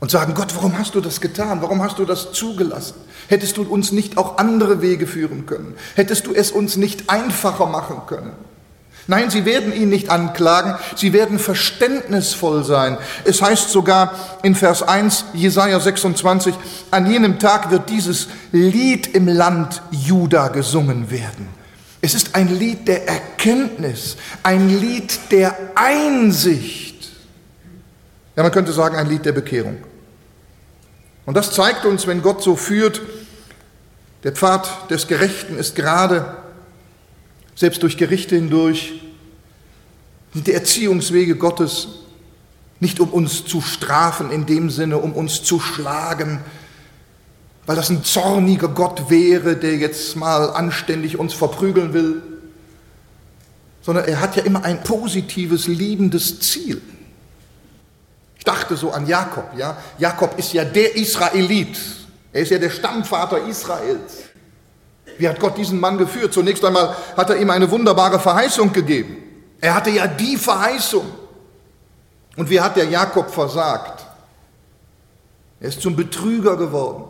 und 0.00 0.10
sagen, 0.10 0.34
Gott, 0.34 0.54
warum 0.54 0.78
hast 0.78 0.94
du 0.94 1.00
das 1.00 1.20
getan? 1.20 1.60
Warum 1.60 1.82
hast 1.82 1.98
du 1.98 2.04
das 2.04 2.32
zugelassen? 2.32 2.94
Hättest 3.28 3.56
du 3.56 3.62
uns 3.62 3.92
nicht 3.92 4.16
auch 4.16 4.38
andere 4.38 4.80
Wege 4.80 5.06
führen 5.06 5.46
können? 5.46 5.74
Hättest 5.94 6.26
du 6.26 6.34
es 6.34 6.52
uns 6.52 6.76
nicht 6.76 7.10
einfacher 7.10 7.66
machen 7.66 8.02
können? 8.06 8.32
Nein, 9.10 9.30
sie 9.30 9.46
werden 9.46 9.72
ihn 9.72 9.88
nicht 9.88 10.10
anklagen, 10.10 10.74
sie 10.94 11.14
werden 11.14 11.38
verständnisvoll 11.38 12.62
sein. 12.62 12.98
Es 13.24 13.40
heißt 13.40 13.70
sogar 13.70 14.12
in 14.42 14.54
Vers 14.54 14.82
1, 14.82 15.24
Jesaja 15.32 15.80
26, 15.80 16.54
an 16.90 17.10
jenem 17.10 17.38
Tag 17.38 17.70
wird 17.70 17.88
dieses 17.88 18.28
Lied 18.52 19.14
im 19.14 19.26
Land 19.26 19.80
Juda 19.90 20.48
gesungen 20.48 21.10
werden. 21.10 21.48
Es 22.02 22.12
ist 22.12 22.34
ein 22.34 22.48
Lied 22.48 22.86
der 22.86 23.08
Erkenntnis, 23.08 24.18
ein 24.42 24.68
Lied 24.78 25.18
der 25.30 25.56
Einsicht. 25.74 26.87
Ja, 28.38 28.44
man 28.44 28.52
könnte 28.52 28.72
sagen, 28.72 28.94
ein 28.94 29.08
Lied 29.08 29.24
der 29.24 29.32
Bekehrung. 29.32 29.78
Und 31.26 31.36
das 31.36 31.50
zeigt 31.50 31.84
uns, 31.84 32.06
wenn 32.06 32.22
Gott 32.22 32.40
so 32.40 32.54
führt, 32.54 33.02
der 34.22 34.30
Pfad 34.30 34.88
des 34.92 35.08
Gerechten 35.08 35.58
ist 35.58 35.74
gerade 35.74 36.36
selbst 37.56 37.82
durch 37.82 37.96
Gerichte 37.96 38.36
hindurch, 38.36 39.02
sind 40.34 40.46
die 40.46 40.52
Erziehungswege 40.52 41.34
Gottes 41.34 41.88
nicht 42.78 43.00
um 43.00 43.08
uns 43.08 43.44
zu 43.44 43.60
strafen 43.60 44.30
in 44.30 44.46
dem 44.46 44.70
Sinne, 44.70 44.98
um 44.98 45.14
uns 45.14 45.42
zu 45.42 45.58
schlagen, 45.58 46.38
weil 47.66 47.74
das 47.74 47.90
ein 47.90 48.04
zorniger 48.04 48.68
Gott 48.68 49.10
wäre, 49.10 49.56
der 49.56 49.78
jetzt 49.78 50.14
mal 50.14 50.50
anständig 50.50 51.18
uns 51.18 51.34
verprügeln 51.34 51.92
will, 51.92 52.22
sondern 53.82 54.04
er 54.04 54.20
hat 54.20 54.36
ja 54.36 54.44
immer 54.44 54.62
ein 54.62 54.84
positives, 54.84 55.66
liebendes 55.66 56.38
Ziel. 56.38 56.80
Dachte 58.48 58.78
so 58.78 58.92
an 58.92 59.06
Jakob, 59.06 59.50
ja. 59.58 59.76
Jakob 59.98 60.38
ist 60.38 60.54
ja 60.54 60.64
der 60.64 60.96
Israelit. 60.96 61.76
Er 62.32 62.40
ist 62.40 62.50
ja 62.50 62.58
der 62.58 62.70
Stammvater 62.70 63.46
Israels. 63.46 64.22
Wie 65.18 65.28
hat 65.28 65.38
Gott 65.38 65.58
diesen 65.58 65.78
Mann 65.78 65.98
geführt? 65.98 66.32
Zunächst 66.32 66.64
einmal 66.64 66.96
hat 67.14 67.28
er 67.28 67.36
ihm 67.36 67.50
eine 67.50 67.70
wunderbare 67.70 68.18
Verheißung 68.18 68.72
gegeben. 68.72 69.18
Er 69.60 69.74
hatte 69.74 69.90
ja 69.90 70.06
die 70.06 70.38
Verheißung. 70.38 71.04
Und 72.36 72.48
wie 72.48 72.58
hat 72.58 72.76
der 72.76 72.86
Jakob 72.86 73.28
versagt? 73.28 74.06
Er 75.60 75.68
ist 75.68 75.82
zum 75.82 75.94
Betrüger 75.94 76.56
geworden. 76.56 77.04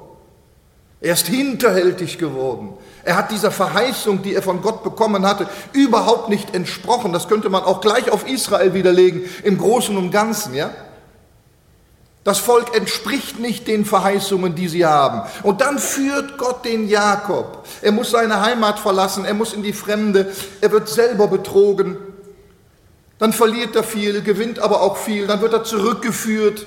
Er 1.01 1.13
ist 1.13 1.29
hinterhältig 1.29 2.19
geworden. 2.19 2.73
Er 3.05 3.17
hat 3.17 3.31
dieser 3.31 3.53
Verheißung, 3.53 4.23
die 4.23 4.35
er 4.35 4.43
von 4.43 4.61
Gott 4.61 4.83
bekommen 4.83 5.25
hatte, 5.25 5.47
überhaupt 5.73 6.31
nicht 6.31 6.53
entsprochen. 6.53 7.13
Das 7.13 7.29
könnte 7.29 7.49
man 7.49 7.63
auch 7.63 7.81
gleich 7.81 8.11
auf 8.11 8.27
Israel 8.27 8.75
widerlegen, 8.75 9.23
im 9.45 9.57
Großen 9.57 9.97
und 9.97 10.11
Ganzen, 10.11 10.55
ja? 10.55 10.73
Das 12.29 12.41
Volk 12.41 12.77
entspricht 12.77 13.41
nicht 13.41 13.67
den 13.69 13.87
Verheißungen, 13.87 14.55
die 14.55 14.69
sie 14.69 14.85
haben. 14.85 15.23
Und 15.45 15.63
dann 15.63 15.79
führt 15.79 16.37
Gott 16.37 16.63
den 16.63 16.87
Jakob. 16.87 17.67
Er 17.81 17.91
muss 17.91 18.11
seine 18.11 18.43
Heimat 18.43 18.79
verlassen, 18.79 19.25
er 19.25 19.33
muss 19.33 19.55
in 19.55 19.63
die 19.63 19.73
Fremde, 19.73 20.31
er 20.61 20.71
wird 20.71 20.91
selber 20.91 21.29
betrogen. 21.29 21.97
Dann 23.19 23.33
verliert 23.33 23.75
er 23.77 23.83
viel, 23.83 24.21
gewinnt 24.21 24.59
aber 24.59 24.83
auch 24.83 24.99
viel, 24.99 25.27
dann 25.27 25.41
wird 25.41 25.55
er 25.55 25.65
zurückgeführt. 25.65 26.67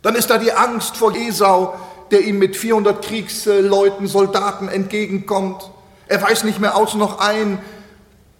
Dann 0.00 0.14
ist 0.14 0.30
da 0.30 0.38
die 0.38 0.52
Angst 0.52 0.96
vor 0.96 1.14
Esau, 1.14 1.74
der 2.10 2.22
ihm 2.22 2.38
mit 2.38 2.56
400 2.56 3.04
Kriegsleuten, 3.04 4.06
Soldaten 4.06 4.68
entgegenkommt. 4.68 5.70
Er 6.08 6.22
weiß 6.22 6.44
nicht 6.44 6.60
mehr 6.60 6.76
aus 6.78 6.94
noch 6.94 7.18
ein, 7.18 7.58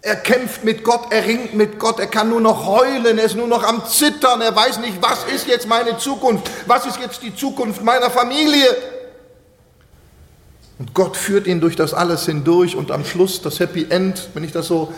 er 0.05 0.17
kämpft 0.17 0.63
mit 0.63 0.83
Gott, 0.83 1.07
er 1.09 1.25
ringt 1.25 1.55
mit 1.55 1.79
Gott, 1.79 1.99
er 1.99 2.05
kann 2.05 2.29
nur 2.29 2.39
noch 2.39 2.67
heulen, 2.67 3.17
er 3.17 3.25
ist 3.25 3.35
nur 3.35 3.47
noch 3.47 3.63
am 3.63 3.83
Zittern, 3.87 4.39
er 4.39 4.55
weiß 4.55 4.77
nicht, 4.77 5.01
was 5.01 5.23
ist 5.33 5.47
jetzt 5.47 5.67
meine 5.67 5.97
Zukunft, 5.97 6.47
was 6.67 6.85
ist 6.85 6.99
jetzt 6.99 7.23
die 7.23 7.35
Zukunft 7.35 7.83
meiner 7.83 8.11
Familie. 8.11 8.67
Und 10.77 10.93
Gott 10.93 11.17
führt 11.17 11.47
ihn 11.47 11.59
durch 11.59 11.75
das 11.75 11.95
alles 11.95 12.27
hindurch 12.27 12.75
und 12.75 12.91
am 12.91 13.03
Schluss 13.03 13.41
das 13.41 13.59
Happy 13.59 13.87
End, 13.89 14.29
wenn 14.35 14.43
ich 14.43 14.51
das 14.51 14.67
so 14.67 14.93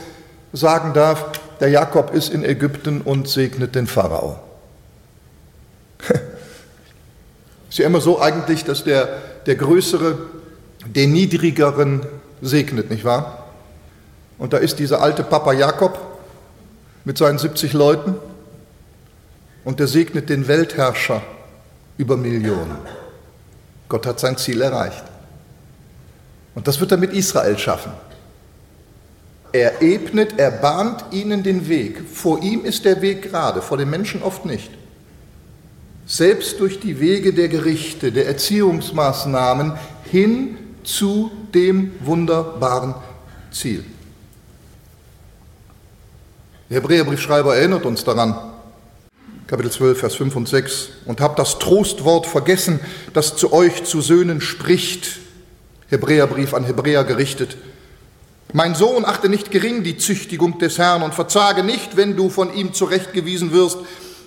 sagen 0.51 0.91
darf, 0.93 1.23
der 1.61 1.69
Jakob 1.69 2.13
ist 2.13 2.27
in 2.29 2.43
Ägypten 2.43 2.99
und 2.99 3.29
segnet 3.29 3.75
den 3.75 3.87
Pharao. 3.87 4.37
ist 7.69 7.77
ja 7.77 7.85
immer 7.85 8.01
so 8.01 8.19
eigentlich, 8.19 8.65
dass 8.65 8.83
der, 8.83 9.21
der 9.45 9.55
Größere 9.55 10.17
den 10.85 11.13
Niedrigeren 11.13 12.05
segnet, 12.41 12.89
nicht 12.89 13.05
wahr? 13.05 13.46
Und 14.37 14.53
da 14.53 14.57
ist 14.57 14.79
dieser 14.79 15.01
alte 15.01 15.23
Papa 15.23 15.53
Jakob 15.53 15.99
mit 17.05 17.17
seinen 17.17 17.37
70 17.37 17.73
Leuten 17.73 18.15
und 19.63 19.79
der 19.79 19.87
segnet 19.87 20.29
den 20.29 20.47
Weltherrscher 20.47 21.21
über 21.97 22.17
Millionen. 22.17 22.77
Gott 23.89 24.05
hat 24.05 24.19
sein 24.19 24.37
Ziel 24.37 24.61
erreicht. 24.61 25.03
Und 26.55 26.67
das 26.67 26.79
wird 26.79 26.91
er 26.91 26.97
mit 26.97 27.13
Israel 27.13 27.57
schaffen. 27.57 27.91
Er 29.51 29.81
ebnet, 29.81 30.37
er 30.37 30.51
bahnt 30.51 31.05
ihnen 31.11 31.43
den 31.43 31.67
Weg. 31.67 32.01
Vor 32.11 32.41
ihm 32.43 32.65
ist 32.65 32.85
der 32.85 33.01
Weg 33.01 33.23
gerade, 33.23 33.61
vor 33.61 33.77
den 33.77 33.89
Menschen 33.89 34.21
oft 34.21 34.45
nicht. 34.45 34.69
Selbst 36.05 36.59
durch 36.59 36.79
die 36.79 36.99
Wege 36.99 37.33
der 37.33 37.47
Gerichte, 37.47 38.11
der 38.11 38.27
Erziehungsmaßnahmen 38.27 39.73
hin 40.03 40.57
zu 40.83 41.31
dem 41.53 41.93
wunderbaren 41.99 42.95
Ziel. 43.51 43.83
Der 46.69 46.81
Hebräerbriefschreiber 46.81 47.55
erinnert 47.55 47.85
uns 47.85 48.03
daran, 48.03 48.35
Kapitel 49.47 49.71
12, 49.71 49.99
Vers 49.99 50.15
5 50.15 50.35
und 50.35 50.49
6, 50.49 50.89
und 51.05 51.21
habt 51.21 51.39
das 51.39 51.59
Trostwort 51.59 52.25
vergessen, 52.25 52.81
das 53.13 53.37
zu 53.37 53.53
euch 53.53 53.85
zu 53.85 54.01
Söhnen 54.01 54.41
spricht. 54.41 55.19
Hebräerbrief 55.87 56.53
an 56.53 56.65
Hebräer 56.65 57.05
gerichtet. 57.05 57.55
Mein 58.51 58.75
Sohn, 58.75 59.05
achte 59.05 59.29
nicht 59.29 59.51
gering 59.51 59.83
die 59.83 59.97
Züchtigung 59.97 60.59
des 60.59 60.77
Herrn 60.77 61.03
und 61.03 61.13
verzage 61.13 61.63
nicht, 61.63 61.95
wenn 61.95 62.17
du 62.17 62.29
von 62.29 62.53
ihm 62.53 62.73
zurechtgewiesen 62.73 63.53
wirst. 63.53 63.77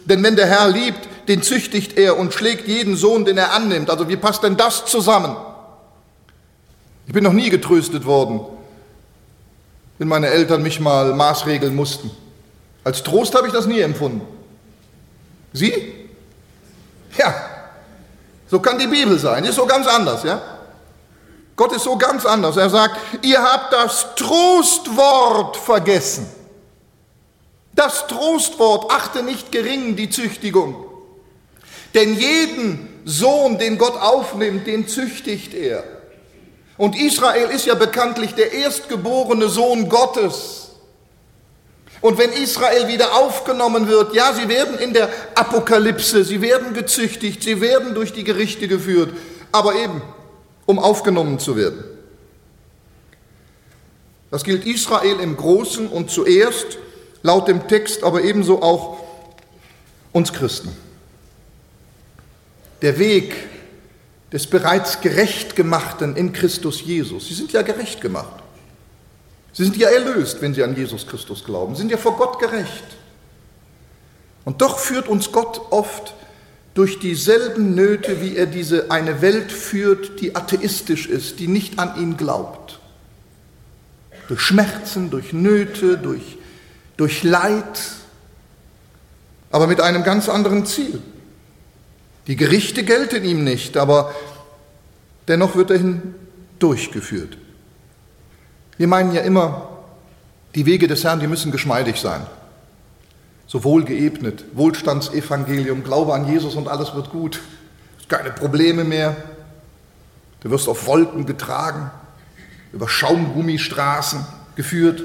Denn 0.06 0.22
wenn 0.22 0.36
der 0.36 0.46
Herr 0.46 0.70
liebt, 0.70 1.08
den 1.28 1.42
züchtigt 1.42 1.98
er 1.98 2.18
und 2.18 2.32
schlägt 2.32 2.66
jeden 2.66 2.96
Sohn, 2.96 3.26
den 3.26 3.36
er 3.36 3.52
annimmt. 3.52 3.90
Also 3.90 4.08
wie 4.08 4.16
passt 4.16 4.42
denn 4.42 4.56
das 4.56 4.86
zusammen? 4.86 5.36
Ich 7.06 7.12
bin 7.12 7.24
noch 7.24 7.34
nie 7.34 7.50
getröstet 7.50 8.06
worden, 8.06 8.40
wenn 9.98 10.08
meine 10.08 10.28
Eltern 10.28 10.62
mich 10.62 10.80
mal 10.80 11.14
maßregeln 11.14 11.74
mussten. 11.74 12.10
Als 12.84 13.02
Trost 13.02 13.34
habe 13.34 13.46
ich 13.46 13.52
das 13.52 13.66
nie 13.66 13.80
empfunden. 13.80 14.26
Sie? 15.52 16.08
Ja, 17.18 17.34
so 18.48 18.60
kann 18.60 18.78
die 18.78 18.86
Bibel 18.86 19.18
sein, 19.18 19.44
ist 19.44 19.56
so 19.56 19.66
ganz 19.66 19.86
anders, 19.86 20.22
ja? 20.22 20.40
Gott 21.56 21.72
ist 21.72 21.84
so 21.84 21.98
ganz 21.98 22.24
anders. 22.24 22.56
Er 22.56 22.70
sagt, 22.70 22.96
ihr 23.22 23.42
habt 23.42 23.72
das 23.72 24.14
Trostwort 24.16 25.58
vergessen. 25.58 26.26
Das 27.74 28.06
Trostwort 28.06 28.90
achte 28.90 29.22
nicht 29.22 29.52
gering 29.52 29.94
die 29.94 30.08
Züchtigung. 30.08 30.86
Denn 31.94 32.14
jeden 32.14 33.02
Sohn, 33.04 33.58
den 33.58 33.76
Gott 33.76 34.00
aufnimmt, 34.00 34.66
den 34.66 34.88
züchtigt 34.88 35.52
er. 35.52 35.84
Und 36.76 36.98
Israel 36.98 37.50
ist 37.50 37.66
ja 37.66 37.74
bekanntlich 37.74 38.34
der 38.34 38.52
erstgeborene 38.52 39.48
Sohn 39.48 39.88
Gottes. 39.88 40.69
Und 42.00 42.16
wenn 42.18 42.32
Israel 42.32 42.88
wieder 42.88 43.14
aufgenommen 43.14 43.86
wird, 43.86 44.14
ja, 44.14 44.32
sie 44.32 44.48
werden 44.48 44.78
in 44.78 44.94
der 44.94 45.10
Apokalypse, 45.34 46.24
sie 46.24 46.40
werden 46.40 46.72
gezüchtigt, 46.72 47.42
sie 47.42 47.60
werden 47.60 47.94
durch 47.94 48.12
die 48.12 48.24
Gerichte 48.24 48.68
geführt, 48.68 49.12
aber 49.52 49.74
eben, 49.74 50.00
um 50.64 50.78
aufgenommen 50.78 51.38
zu 51.38 51.56
werden. 51.56 51.84
Das 54.30 54.44
gilt 54.44 54.64
Israel 54.64 55.20
im 55.20 55.36
Großen 55.36 55.88
und 55.88 56.10
zuerst, 56.10 56.78
laut 57.22 57.48
dem 57.48 57.68
Text, 57.68 58.02
aber 58.02 58.22
ebenso 58.22 58.62
auch 58.62 58.98
uns 60.12 60.32
Christen. 60.32 60.74
Der 62.80 62.98
Weg 62.98 63.36
des 64.32 64.46
bereits 64.46 65.00
Gerechtgemachten 65.02 66.16
in 66.16 66.32
Christus 66.32 66.80
Jesus, 66.80 67.28
Sie 67.28 67.34
sind 67.34 67.52
ja 67.52 67.60
gerecht 67.60 68.00
gemacht. 68.00 68.39
Sie 69.52 69.64
sind 69.64 69.76
ja 69.76 69.88
erlöst, 69.88 70.40
wenn 70.40 70.54
Sie 70.54 70.62
an 70.62 70.76
Jesus 70.76 71.06
Christus 71.06 71.44
glauben. 71.44 71.74
Sie 71.74 71.80
sind 71.80 71.90
ja 71.90 71.96
vor 71.96 72.16
Gott 72.16 72.38
gerecht. 72.38 72.84
Und 74.44 74.62
doch 74.62 74.78
führt 74.78 75.08
uns 75.08 75.32
Gott 75.32 75.60
oft 75.70 76.14
durch 76.74 76.98
dieselben 76.98 77.74
Nöte, 77.74 78.20
wie 78.20 78.36
er 78.36 78.46
diese 78.46 78.90
eine 78.90 79.20
Welt 79.22 79.50
führt, 79.50 80.20
die 80.20 80.36
atheistisch 80.36 81.06
ist, 81.06 81.40
die 81.40 81.48
nicht 81.48 81.78
an 81.78 82.00
ihn 82.00 82.16
glaubt. 82.16 82.78
Durch 84.28 84.40
Schmerzen, 84.40 85.10
durch 85.10 85.32
Nöte, 85.32 85.98
durch, 85.98 86.38
durch 86.96 87.24
Leid, 87.24 87.80
aber 89.50 89.66
mit 89.66 89.80
einem 89.80 90.04
ganz 90.04 90.28
anderen 90.28 90.64
Ziel. 90.64 91.02
Die 92.28 92.36
Gerichte 92.36 92.84
gelten 92.84 93.24
ihm 93.24 93.42
nicht, 93.42 93.76
aber 93.76 94.14
dennoch 95.26 95.56
wird 95.56 95.72
er 95.72 95.78
hindurchgeführt. 95.78 97.36
Wir 98.80 98.88
meinen 98.88 99.12
ja 99.12 99.20
immer, 99.20 99.68
die 100.54 100.64
Wege 100.64 100.88
des 100.88 101.04
Herrn, 101.04 101.20
die 101.20 101.26
müssen 101.26 101.52
geschmeidig 101.52 102.00
sein. 102.00 102.22
So 103.46 103.62
wohlgeebnet, 103.62 104.46
Wohlstandsevangelium, 104.54 105.84
Glaube 105.84 106.14
an 106.14 106.26
Jesus 106.26 106.54
und 106.54 106.66
alles 106.66 106.94
wird 106.94 107.10
gut. 107.10 107.42
Keine 108.08 108.30
Probleme 108.30 108.84
mehr. 108.84 109.14
Du 110.40 110.50
wirst 110.50 110.66
auf 110.66 110.86
Wolken 110.86 111.26
getragen, 111.26 111.90
über 112.72 112.88
Schaumgummistraßen 112.88 114.24
geführt. 114.56 115.02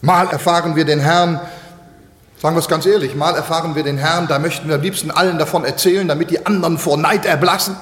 Mal 0.00 0.28
erfahren 0.28 0.74
wir 0.76 0.86
den 0.86 1.00
Herrn, 1.00 1.42
sagen 2.40 2.56
wir 2.56 2.60
es 2.60 2.68
ganz 2.68 2.86
ehrlich, 2.86 3.14
mal 3.14 3.34
erfahren 3.34 3.74
wir 3.74 3.82
den 3.82 3.98
Herrn, 3.98 4.28
da 4.28 4.38
möchten 4.38 4.66
wir 4.66 4.76
am 4.76 4.80
liebsten 4.80 5.10
allen 5.10 5.36
davon 5.36 5.66
erzählen, 5.66 6.08
damit 6.08 6.30
die 6.30 6.46
anderen 6.46 6.78
vor 6.78 6.96
Neid 6.96 7.26
erblassen. 7.26 7.76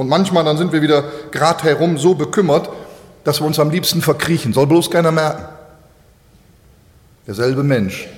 Und 0.00 0.08
manchmal 0.08 0.44
dann 0.44 0.56
sind 0.56 0.72
wir 0.72 0.80
wieder 0.80 1.04
gerade 1.30 1.62
herum 1.64 1.98
so 1.98 2.14
bekümmert, 2.14 2.70
dass 3.22 3.38
wir 3.38 3.46
uns 3.46 3.58
am 3.58 3.68
liebsten 3.68 4.00
verkriechen. 4.00 4.54
Soll 4.54 4.66
bloß 4.66 4.90
keiner 4.90 5.12
merken. 5.12 5.44
Derselbe 7.26 7.62
Mensch. 7.62 8.08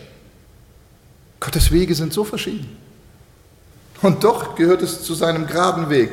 Gottes 1.41 1.73
Wege 1.73 1.97
sind 1.97 2.13
so 2.13 2.23
verschieden. 2.23 2.77
Und 4.01 4.23
doch 4.23 4.55
gehört 4.55 4.81
es 4.83 5.03
zu 5.03 5.15
seinem 5.15 5.49
geraden 5.49 5.91
Weg. 5.91 6.11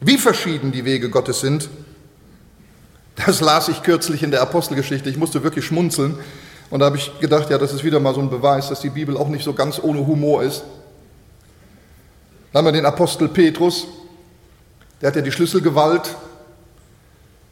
Wie 0.00 0.18
verschieden 0.18 0.72
die 0.72 0.84
Wege 0.84 1.08
Gottes 1.08 1.38
sind, 1.38 1.68
Das 3.24 3.40
las 3.40 3.68
ich 3.68 3.84
kürzlich 3.84 4.24
in 4.24 4.32
der 4.32 4.42
Apostelgeschichte. 4.42 5.08
Ich 5.08 5.16
musste 5.16 5.44
wirklich 5.44 5.64
schmunzeln. 5.64 6.18
Und 6.70 6.80
da 6.80 6.86
habe 6.86 6.96
ich 6.96 7.20
gedacht, 7.20 7.50
ja, 7.50 7.56
das 7.56 7.72
ist 7.72 7.84
wieder 7.84 8.00
mal 8.00 8.14
so 8.14 8.20
ein 8.20 8.30
Beweis, 8.30 8.68
dass 8.68 8.80
die 8.80 8.90
Bibel 8.90 9.16
auch 9.16 9.28
nicht 9.28 9.44
so 9.44 9.52
ganz 9.52 9.80
ohne 9.80 10.04
Humor 10.08 10.42
ist. 10.42 10.64
Da 12.56 12.60
haben 12.60 12.68
wir 12.68 12.72
den 12.72 12.86
Apostel 12.86 13.28
Petrus, 13.28 13.86
der 15.02 15.08
hat 15.08 15.16
ja 15.16 15.20
die 15.20 15.30
Schlüsselgewalt 15.30 16.16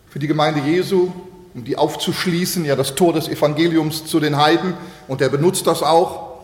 für 0.09 0.19
die 0.19 0.27
Gemeinde 0.27 0.61
Jesu, 0.61 1.13
um 1.53 1.63
die 1.63 1.77
aufzuschließen, 1.77 2.65
ja 2.65 2.75
das 2.75 2.95
Tor 2.95 3.13
des 3.13 3.29
Evangeliums 3.29 4.07
zu 4.07 4.19
den 4.19 4.39
Heiden. 4.39 4.73
Und 5.07 5.21
er 5.21 5.29
benutzt 5.29 5.67
das 5.67 5.83
auch. 5.83 6.39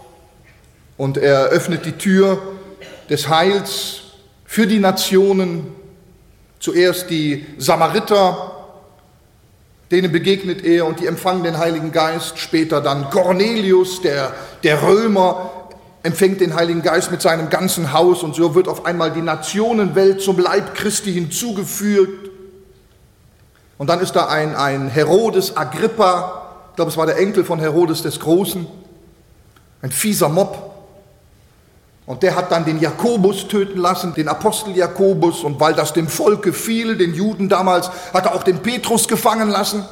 Und 0.99 1.17
er 1.17 1.45
öffnet 1.45 1.87
die 1.87 1.93
Tür 1.93 2.39
des 3.09 3.31
Heils 3.31 4.03
für 4.45 4.67
die 4.67 4.79
Nationen. 4.79 5.69
Zuerst 6.59 7.09
die 7.09 7.47
Samariter, 7.57 8.69
denen 9.91 10.13
begegnet 10.13 10.63
er 10.67 10.85
und 10.85 11.01
die 11.01 11.07
empfangen 11.07 11.45
den 11.45 11.57
Heiligen 11.57 11.93
Geist. 11.93 12.39
Später 12.39 12.83
dann 12.83 13.09
Cornelius, 13.09 14.03
der, 14.03 14.35
der 14.63 14.83
Römer, 14.83 15.60
empfängt 16.03 16.41
den 16.41 16.55
Heiligen 16.55 16.83
Geist 16.83 17.11
mit 17.11 17.21
seinem 17.21 17.51
ganzen 17.51 17.93
Haus 17.93 18.23
und 18.23 18.35
so 18.35 18.55
wird 18.55 18.69
auf 18.69 18.87
einmal 18.87 19.11
die 19.11 19.23
Nationenwelt 19.23 20.21
zum 20.23 20.39
Leib 20.39 20.75
Christi 20.75 21.13
hinzugefügt. 21.13 22.31
Und 23.77 23.89
dann 23.89 24.01
ist 24.01 24.13
da 24.13 24.27
ein, 24.27 24.55
ein 24.55 24.89
Herodes 24.89 25.57
Agrippa, 25.57 26.43
ich 26.71 26.77
glaube 26.77 26.91
es 26.91 26.97
war 26.97 27.07
der 27.07 27.19
Enkel 27.19 27.45
von 27.45 27.59
Herodes 27.59 28.03
des 28.03 28.21
Großen, 28.21 28.67
ein 29.83 29.91
fieser 29.91 30.29
Mob. 30.29 30.71
Und 32.07 32.23
der 32.23 32.35
hat 32.35 32.51
dann 32.51 32.65
den 32.65 32.81
Jakobus 32.81 33.47
töten 33.47 33.79
lassen, 33.79 34.15
den 34.15 34.27
Apostel 34.27 34.77
Jakobus. 34.77 35.45
Und 35.45 35.61
weil 35.61 35.75
das 35.75 35.93
dem 35.93 36.09
Volk 36.09 36.43
gefiel, 36.43 36.97
den 36.97 37.15
Juden 37.15 37.49
damals, 37.49 37.89
hat 38.13 38.27
er 38.27 38.35
auch 38.35 38.43
den 38.43 38.59
Petrus 38.59 39.07
gefangen 39.07 39.49
lassen. 39.49 39.85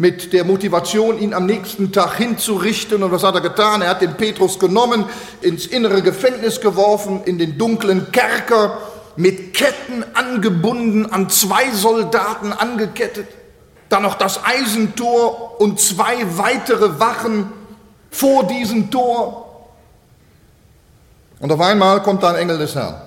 Mit 0.00 0.32
der 0.32 0.44
Motivation, 0.44 1.18
ihn 1.18 1.34
am 1.34 1.44
nächsten 1.44 1.92
Tag 1.92 2.14
hinzurichten. 2.14 3.02
Und 3.02 3.12
was 3.12 3.22
hat 3.22 3.34
er 3.34 3.42
getan? 3.42 3.82
Er 3.82 3.90
hat 3.90 4.00
den 4.00 4.14
Petrus 4.14 4.58
genommen, 4.58 5.04
ins 5.42 5.66
innere 5.66 6.00
Gefängnis 6.00 6.62
geworfen, 6.62 7.22
in 7.24 7.36
den 7.36 7.58
dunklen 7.58 8.10
Kerker, 8.10 8.78
mit 9.16 9.52
Ketten 9.52 10.02
angebunden, 10.14 11.04
an 11.12 11.28
zwei 11.28 11.70
Soldaten 11.72 12.54
angekettet. 12.54 13.28
Dann 13.90 14.04
noch 14.04 14.14
das 14.14 14.42
Eisentor 14.42 15.60
und 15.60 15.78
zwei 15.78 16.16
weitere 16.38 16.98
Wachen 16.98 17.52
vor 18.10 18.46
diesem 18.46 18.90
Tor. 18.90 19.68
Und 21.40 21.52
auf 21.52 21.60
einmal 21.60 22.02
kommt 22.02 22.22
da 22.22 22.30
ein 22.30 22.36
Engel 22.36 22.56
des 22.56 22.74
Herrn. 22.74 23.02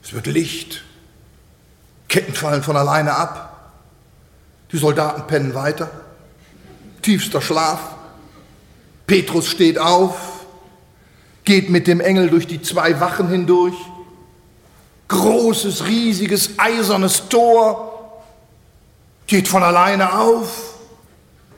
Es 0.00 0.12
wird 0.12 0.26
Licht. 0.26 0.84
Ketten 2.06 2.34
fallen 2.34 2.62
von 2.62 2.76
alleine 2.76 3.16
ab. 3.16 3.53
Die 4.74 4.78
Soldaten 4.80 5.28
pennen 5.28 5.54
weiter. 5.54 5.88
Tiefster 7.00 7.40
Schlaf. 7.40 7.78
Petrus 9.06 9.46
steht 9.46 9.78
auf, 9.78 10.16
geht 11.44 11.70
mit 11.70 11.86
dem 11.86 12.00
Engel 12.00 12.28
durch 12.28 12.48
die 12.48 12.60
zwei 12.60 12.98
Wachen 12.98 13.28
hindurch. 13.28 13.76
Großes, 15.06 15.86
riesiges, 15.86 16.58
eisernes 16.58 17.28
Tor. 17.28 18.20
Geht 19.28 19.46
von 19.46 19.62
alleine 19.62 20.18
auf. 20.18 20.74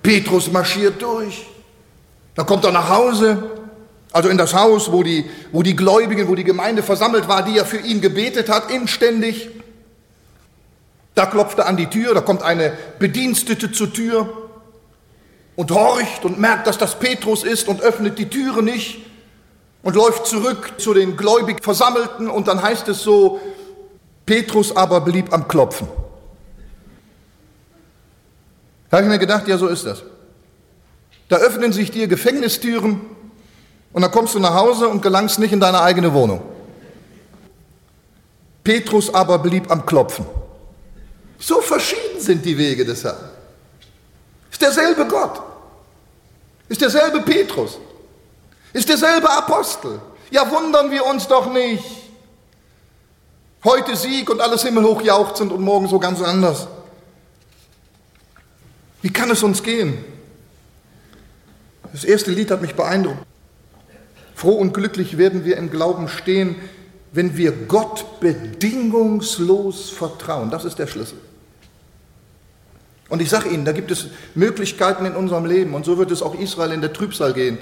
Petrus 0.03 0.53
marschiert 0.53 1.01
durch. 1.01 1.47
Dann 2.35 2.45
kommt 2.45 2.67
er 2.67 2.73
nach 2.73 2.91
Hause, 2.91 3.43
also 4.13 4.29
in 4.29 4.37
das 4.37 4.53
Haus, 4.53 4.93
wo 4.93 5.03
die, 5.03 5.25
wo 5.53 5.63
die 5.63 5.75
Gläubigen, 5.75 6.29
wo 6.29 6.35
die 6.35 6.45
Gemeinde 6.45 6.83
versammelt 6.83 7.27
war, 7.29 7.43
die 7.43 7.55
ja 7.55 7.65
für 7.65 7.79
ihn 7.79 8.03
gebetet 8.03 8.51
hat, 8.51 8.71
inständig. 8.71 9.49
Da 11.17 11.25
klopft 11.25 11.59
er 11.59 11.67
an 11.67 11.79
die 11.79 11.87
Tür, 11.87 12.13
da 12.13 12.21
kommt 12.21 12.43
eine 12.43 12.77
Bedienstete 12.99 13.73
zur 13.73 13.91
Tür 13.91 14.29
und 15.57 15.71
horcht 15.71 16.27
und 16.27 16.39
merkt, 16.39 16.67
dass 16.67 16.77
das 16.77 16.99
Petrus 16.99 17.43
ist 17.43 17.69
und 17.69 17.81
öffnet 17.81 18.19
die 18.19 18.29
Türe 18.29 18.63
nicht 18.63 18.99
und 19.83 19.97
läuft 19.97 20.27
zurück 20.27 20.75
zu 20.77 20.93
den 20.93 21.17
gläubig 21.17 21.65
Versammelten 21.65 22.29
und 22.29 22.49
dann 22.49 22.61
heißt 22.61 22.87
es 22.89 23.03
so, 23.03 23.41
Petrus 24.27 24.77
aber 24.77 25.01
blieb 25.01 25.33
am 25.33 25.49
Klopfen. 25.49 25.89
Da 28.91 28.99
habe 28.99 29.07
ich 29.07 29.13
mir 29.13 29.19
gedacht, 29.19 29.49
ja, 29.49 29.57
so 29.57 29.69
ist 29.69 29.87
das. 29.87 30.03
Da 31.31 31.37
öffnen 31.37 31.73
sich 31.73 31.91
dir 31.91 32.09
Gefängnistüren 32.09 33.01
und 33.95 34.03
dann 34.03 34.11
kommst 34.11 34.35
du 34.35 34.39
nach 34.39 34.55
Hause 34.55 34.89
und 34.89 35.01
gelangst 35.01 35.39
nicht 35.39 35.53
in 35.53 35.61
deine 35.61 35.81
eigene 35.81 36.13
Wohnung. 36.13 36.43
Petrus 38.63 39.15
aber 39.15 39.39
blieb 39.39 39.71
am 39.71 39.87
Klopfen. 39.87 40.27
So 41.39 41.61
verschieden 41.61 42.21
sind 42.21 42.45
die 42.45 42.57
Wege 42.57 42.85
des 42.85 43.05
Herrn. 43.05 43.31
Ist 44.51 44.63
derselbe 44.63 45.07
Gott. 45.07 45.43
Ist 46.69 46.81
derselbe 46.81 47.21
Petrus. 47.21 47.79
Ist 48.73 48.89
derselbe 48.89 49.31
Apostel. 49.31 50.01
Ja, 50.31 50.51
wundern 50.51 50.91
wir 50.91 51.05
uns 51.07 51.29
doch 51.29 51.53
nicht. 51.53 51.85
Heute 53.65 53.97
Sieg 53.97 54.31
und 54.31 54.41
alles 54.41 54.63
himmelhoch 54.63 55.03
jauchzend 55.03 55.53
und 55.53 55.61
morgen 55.61 55.89
so 55.89 55.99
ganz 55.99 56.23
anders. 56.23 56.69
Wie 59.03 59.13
kann 59.13 59.31
es 59.31 59.43
uns 59.43 59.63
gehen? 59.63 60.05
Das 61.93 62.05
erste 62.05 62.31
Lied 62.31 62.51
hat 62.51 62.63
mich 62.63 62.75
beeindruckt. 62.75 63.25
Froh 64.35 64.55
und 64.55 64.75
glücklich 64.75 65.17
werden 65.17 65.45
wir 65.45 65.57
im 65.57 65.71
Glauben 65.71 66.09
stehen, 66.09 66.57
wenn 67.13 67.37
wir 67.37 67.53
Gott 67.53 68.21
bedingungslos 68.21 69.91
vertrauen. 69.91 70.51
Das 70.51 70.65
ist 70.65 70.79
der 70.79 70.87
Schlüssel. 70.87 71.19
Und 73.09 73.23
ich 73.23 73.31
sage 73.31 73.49
Ihnen, 73.49 73.65
da 73.65 73.73
gibt 73.73 73.91
es 73.91 74.09
Möglichkeiten 74.35 75.07
in 75.07 75.15
unserem 75.15 75.47
Leben 75.47 75.75
und 75.75 75.85
so 75.85 75.97
wird 75.97 76.11
es 76.11 76.23
auch 76.23 76.35
Israel 76.35 76.73
in 76.73 76.81
der 76.81 76.93
Trübsal 76.93 77.33
gehen. 77.33 77.59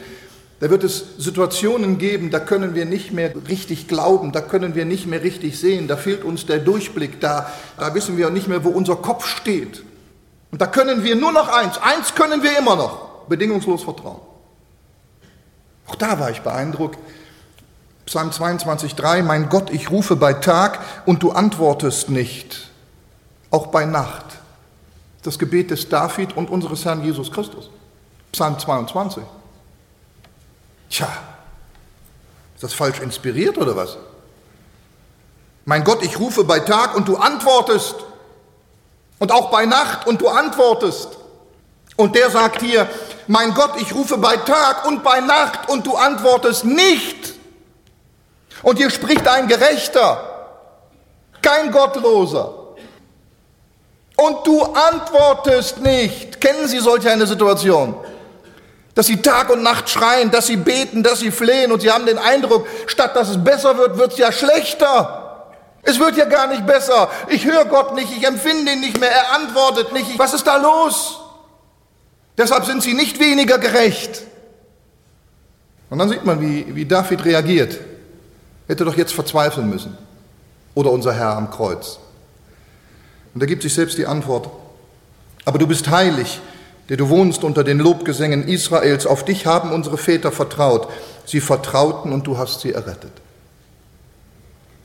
Da 0.61 0.71
wird 0.71 0.85
es 0.85 1.05
Situationen 1.19 1.99
geben, 1.99 2.31
da 2.31 2.41
können 2.41 2.75
wir 2.75 2.87
nicht 2.87 3.13
mehr 3.13 3.33
richtig 3.49 3.89
glauben, 3.89 4.33
da 4.33 4.41
können 4.41 4.75
wir 4.75 4.85
nicht 4.85 5.07
mehr 5.07 5.23
richtig 5.23 5.59
sehen, 5.59 5.89
da 5.89 5.97
fehlt 5.97 6.25
uns 6.25 6.47
der 6.47 6.61
Durchblick, 6.61 7.21
da, 7.21 7.53
da 7.77 7.95
wissen 7.95 8.17
wir 8.17 8.31
nicht 8.31 8.49
mehr, 8.49 8.65
wo 8.65 8.71
unser 8.71 8.97
Kopf 8.97 9.27
steht. 9.27 9.83
Und 10.51 10.63
da 10.63 10.67
können 10.67 11.03
wir 11.03 11.17
nur 11.17 11.33
noch 11.33 11.49
eins, 11.49 11.77
eins 11.79 12.15
können 12.15 12.43
wir 12.43 12.57
immer 12.57 12.77
noch, 12.77 13.27
bedingungslos 13.29 13.83
vertrauen. 13.83 14.21
Auch 15.87 15.97
da 15.97 16.19
war 16.19 16.31
ich 16.31 16.41
beeindruckt. 16.41 16.99
Psalm 18.07 18.31
22,3, 18.31 19.23
mein 19.23 19.49
Gott, 19.49 19.71
ich 19.71 19.91
rufe 19.91 20.17
bei 20.17 20.35
Tag 20.35 20.79
und 21.05 21.23
du 21.23 21.33
antwortest 21.33 22.11
nicht, 22.11 22.71
auch 23.51 23.67
bei 23.67 23.85
Nacht. 23.85 24.25
Das 25.25 25.39
Gebet 25.39 25.71
des 25.71 25.89
David 25.89 26.37
und 26.37 26.51
unseres 26.51 26.85
Herrn 26.85 27.03
Jesus 27.03 27.33
Christus. 27.33 27.71
Psalm 28.31 28.59
22. 28.59 29.25
Tja, 30.91 31.09
ist 32.55 32.63
das 32.63 32.75
falsch 32.75 33.01
inspiriert 33.01 33.57
oder 33.59 33.75
was? 33.75 33.97
Mein 35.65 35.83
Gott, 35.83 36.05
ich 36.05 36.19
rufe 36.19 36.45
bei 36.45 36.61
Tag 36.61 36.95
und 36.95 37.09
du 37.09 37.17
antwortest. 37.17 37.97
Und 39.19 39.33
auch 39.33 39.51
bei 39.51 39.65
Nacht 39.65 40.07
und 40.07 40.21
du 40.21 40.29
antwortest. 40.29 41.09
Und 41.97 42.15
der 42.15 42.29
sagt 42.31 42.61
hier, 42.61 42.87
mein 43.27 43.55
Gott, 43.55 43.81
ich 43.81 43.95
rufe 43.95 44.19
bei 44.19 44.37
Tag 44.37 44.87
und 44.87 45.03
bei 45.03 45.21
Nacht 45.21 45.71
und 45.71 45.87
du 45.87 45.97
antwortest 45.97 46.67
nicht. 46.67 47.35
Und 48.63 48.77
hier 48.77 48.91
spricht 48.91 49.27
ein 49.27 49.49
Gerechter, 49.49 50.49
kein 51.41 51.71
Gottloser. 51.71 52.64
Und 54.17 54.47
du 54.47 54.63
antwortest 54.63 55.81
nicht. 55.81 56.41
Kennen 56.41 56.69
Sie 56.69 56.79
solch 56.79 57.09
eine 57.09 57.27
Situation? 57.27 57.95
Dass 58.95 59.07
sie 59.07 59.21
Tag 59.21 59.51
und 59.51 59.63
Nacht 59.63 59.91
schreien, 59.91 60.31
dass 60.31 60.47
sie 60.47 60.57
beten, 60.57 61.03
dass 61.03 61.19
sie 61.19 61.33
flehen 61.33 61.73
und 61.73 61.81
sie 61.81 61.91
haben 61.91 62.07
den 62.07 62.19
Eindruck, 62.19 62.67
statt 62.87 63.17
dass 63.17 63.29
es 63.29 63.43
besser 63.43 63.77
wird, 63.77 63.99
wird 63.99 64.13
es 64.13 64.19
ja 64.19 64.31
schlechter. 64.31 65.51
Es 65.83 65.99
wird 65.99 66.17
ja 66.17 66.25
gar 66.25 66.47
nicht 66.47 66.65
besser. 66.65 67.11
Ich 67.29 67.45
höre 67.45 67.65
Gott 67.65 67.95
nicht, 67.95 68.17
ich 68.17 68.25
empfinde 68.25 68.73
ihn 68.73 68.81
nicht 68.81 69.01
mehr, 69.01 69.11
er 69.11 69.35
antwortet 69.35 69.93
nicht. 69.93 70.17
Was 70.19 70.33
ist 70.33 70.47
da 70.47 70.57
los? 70.57 71.21
Deshalb 72.39 72.65
sind 72.65 72.83
sie 72.83 72.95
nicht 72.95 73.19
weniger 73.19 73.59
gerecht. 73.59 74.23
Und 75.91 75.99
dann 75.99 76.09
sieht 76.09 76.25
man, 76.25 76.41
wie, 76.41 76.75
wie 76.75 76.87
David 76.87 77.25
reagiert. 77.25 77.79
Hätte 78.67 78.85
doch 78.85 78.97
jetzt 78.97 79.13
verzweifeln 79.13 79.69
müssen. 79.69 79.97
Oder 80.75 80.91
unser 80.91 81.13
Herr 81.13 81.37
am 81.37 81.51
Kreuz. 81.51 81.99
Und 83.35 83.41
er 83.41 83.47
gibt 83.47 83.63
sich 83.63 83.75
selbst 83.75 83.99
die 83.99 84.07
Antwort. 84.07 84.49
Aber 85.45 85.59
du 85.59 85.67
bist 85.67 85.91
heilig, 85.91 86.41
der 86.89 86.97
du 86.97 87.09
wohnst 87.09 87.45
unter 87.45 87.65
den 87.65 87.79
Lobgesängen 87.79 88.47
Israels. 88.47 89.07
Auf 89.07 89.25
dich 89.25 89.47
haben 89.47 89.73
unsere 89.73 89.99
Väter 89.99 90.33
vertraut. 90.33 90.89
Sie 91.27 91.41
vertrauten 91.41 92.13
und 92.13 92.27
du 92.27 92.39
hast 92.39 92.61
sie 92.61 92.73
errettet. 92.73 93.13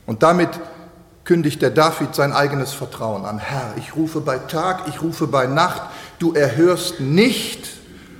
Und 0.06 0.22
damit 0.22 0.48
kündigt 1.24 1.62
der 1.62 1.70
David 1.70 2.14
sein 2.14 2.32
eigenes 2.32 2.72
Vertrauen 2.72 3.24
an. 3.24 3.38
Herr, 3.38 3.74
ich 3.76 3.94
rufe 3.94 4.20
bei 4.20 4.38
Tag, 4.38 4.88
ich 4.88 5.02
rufe 5.02 5.26
bei 5.26 5.46
Nacht, 5.46 5.82
du 6.18 6.32
erhörst 6.32 6.98
nicht 7.00 7.68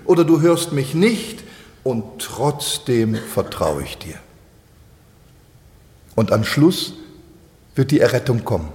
oder 0.04 0.24
du 0.24 0.40
hörst 0.40 0.72
mich 0.72 0.94
nicht 0.94 1.42
und 1.82 2.04
trotzdem 2.20 3.16
vertraue 3.16 3.82
ich 3.82 3.98
dir. 3.98 4.16
Und 6.14 6.30
am 6.30 6.44
Schluss 6.44 6.94
wird 7.74 7.90
die 7.90 8.00
Errettung 8.00 8.44
kommen. 8.44 8.68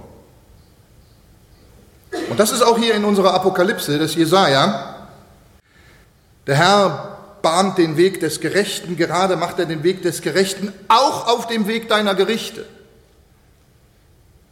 Und 2.28 2.40
das 2.40 2.52
ist 2.52 2.62
auch 2.62 2.78
hier 2.78 2.94
in 2.94 3.04
unserer 3.04 3.34
Apokalypse 3.34 3.98
des 3.98 4.14
Jesaja. 4.14 4.96
Der 6.46 6.56
Herr 6.56 7.18
bahnt 7.42 7.78
den 7.78 7.96
Weg 7.96 8.20
des 8.20 8.40
Gerechten, 8.40 8.96
gerade 8.96 9.36
macht 9.36 9.58
er 9.58 9.66
den 9.66 9.82
Weg 9.82 10.02
des 10.02 10.22
Gerechten 10.22 10.72
auch 10.88 11.28
auf 11.28 11.46
dem 11.46 11.66
Weg 11.68 11.88
deiner 11.88 12.14
Gerichte. 12.14 12.66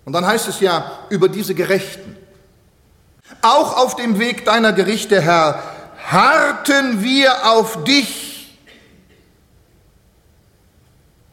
Und 0.05 0.13
dann 0.13 0.27
heißt 0.27 0.49
es 0.49 0.61
ja 0.61 0.91
über 1.09 1.29
diese 1.29 1.55
Gerechten. 1.55 2.17
Auch 3.43 3.77
auf 3.77 3.97
dem 3.97 4.19
Weg 4.19 4.45
deiner 4.45 4.73
Gerichte, 4.73 5.21
Herr, 5.21 5.63
harrten 6.07 7.03
wir 7.03 7.51
auf 7.51 7.85
dich 7.85 8.24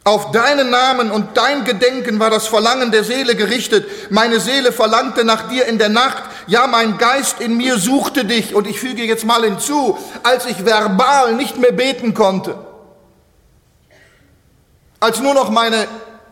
auf 0.04 0.32
deinen 0.32 0.72
Namen 0.72 1.12
und 1.12 1.38
dein 1.38 1.64
Gedenken 1.64 2.20
war 2.20 2.32
das 2.32 2.48
Verlangen 2.48 2.92
der 2.92 3.04
Seele 3.04 3.36
gerichtet. 3.36 3.88
Meine 4.10 4.40
Seele 4.40 4.72
verlangte 4.72 5.24
nach 5.24 5.48
dir 5.48 5.68
in 5.68 5.78
der 5.78 5.90
Nacht. 5.90 6.24
Ja, 6.48 6.66
mein 6.66 6.98
Geist 6.98 7.40
in 7.40 7.56
mir 7.56 7.78
suchte 7.78 8.26
dich. 8.26 8.56
Und 8.56 8.68
ich 8.68 8.80
füge 8.80 9.04
jetzt 9.04 9.26
mal 9.26 9.44
hinzu, 9.44 9.98
als 10.24 10.48
ich 10.48 10.66
verbal 10.66 11.36
nicht 11.36 11.58
mehr 11.58 11.72
beten 11.72 12.16
konnte. 12.16 12.56
Als 15.00 15.20
nur 15.20 15.36
noch 15.36 15.52
meine, 15.52 15.88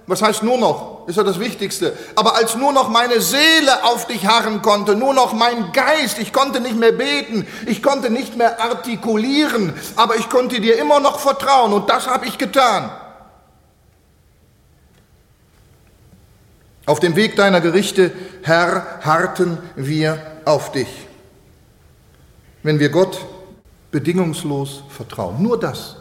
was 0.07 0.23
heißt 0.23 0.41
nur 0.41 0.57
noch, 0.57 1.07
ist 1.07 1.17
ja 1.17 1.23
das 1.23 1.39
Wichtigste. 1.39 1.95
Aber 2.15 2.35
als 2.35 2.55
nur 2.55 2.73
noch 2.73 2.89
meine 2.89 3.21
Seele 3.21 3.83
auf 3.83 4.07
dich 4.07 4.25
harren 4.25 4.63
konnte, 4.63 4.95
nur 4.95 5.13
noch 5.13 5.33
mein 5.33 5.71
Geist, 5.73 6.17
ich 6.17 6.33
konnte 6.33 6.59
nicht 6.59 6.75
mehr 6.75 6.91
beten, 6.91 7.47
ich 7.67 7.83
konnte 7.83 8.09
nicht 8.09 8.35
mehr 8.35 8.59
artikulieren, 8.59 9.73
aber 9.95 10.15
ich 10.15 10.27
konnte 10.27 10.59
dir 10.59 10.77
immer 10.79 10.99
noch 10.99 11.19
vertrauen 11.19 11.73
und 11.73 11.87
das 11.87 12.07
habe 12.07 12.25
ich 12.25 12.39
getan. 12.39 12.89
Auf 16.89 16.99
dem 16.99 17.15
Weg 17.15 17.35
deiner 17.35 17.61
Gerichte, 17.61 18.11
Herr, 18.41 18.99
harten 19.01 19.59
wir 19.75 20.19
auf 20.43 20.71
dich. 20.71 20.87
Wenn 22.63 22.79
wir 22.79 22.89
Gott 22.89 23.23
bedingungslos 23.91 24.81
vertrauen, 24.89 25.39
nur 25.39 25.59
das. 25.59 25.97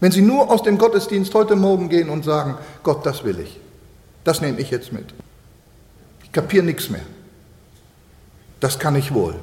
Wenn 0.00 0.12
Sie 0.12 0.22
nur 0.22 0.50
aus 0.50 0.62
dem 0.62 0.78
Gottesdienst 0.78 1.34
heute 1.34 1.56
Morgen 1.56 1.90
gehen 1.90 2.08
und 2.08 2.24
sagen, 2.24 2.56
Gott, 2.82 3.04
das 3.04 3.22
will 3.22 3.38
ich, 3.38 3.60
das 4.24 4.40
nehme 4.40 4.58
ich 4.60 4.70
jetzt 4.70 4.94
mit. 4.94 5.12
Ich 6.24 6.32
kapiere 6.32 6.64
nichts 6.64 6.88
mehr. 6.88 7.04
Das 8.60 8.78
kann 8.78 8.96
ich 8.96 9.12
wohl. 9.12 9.34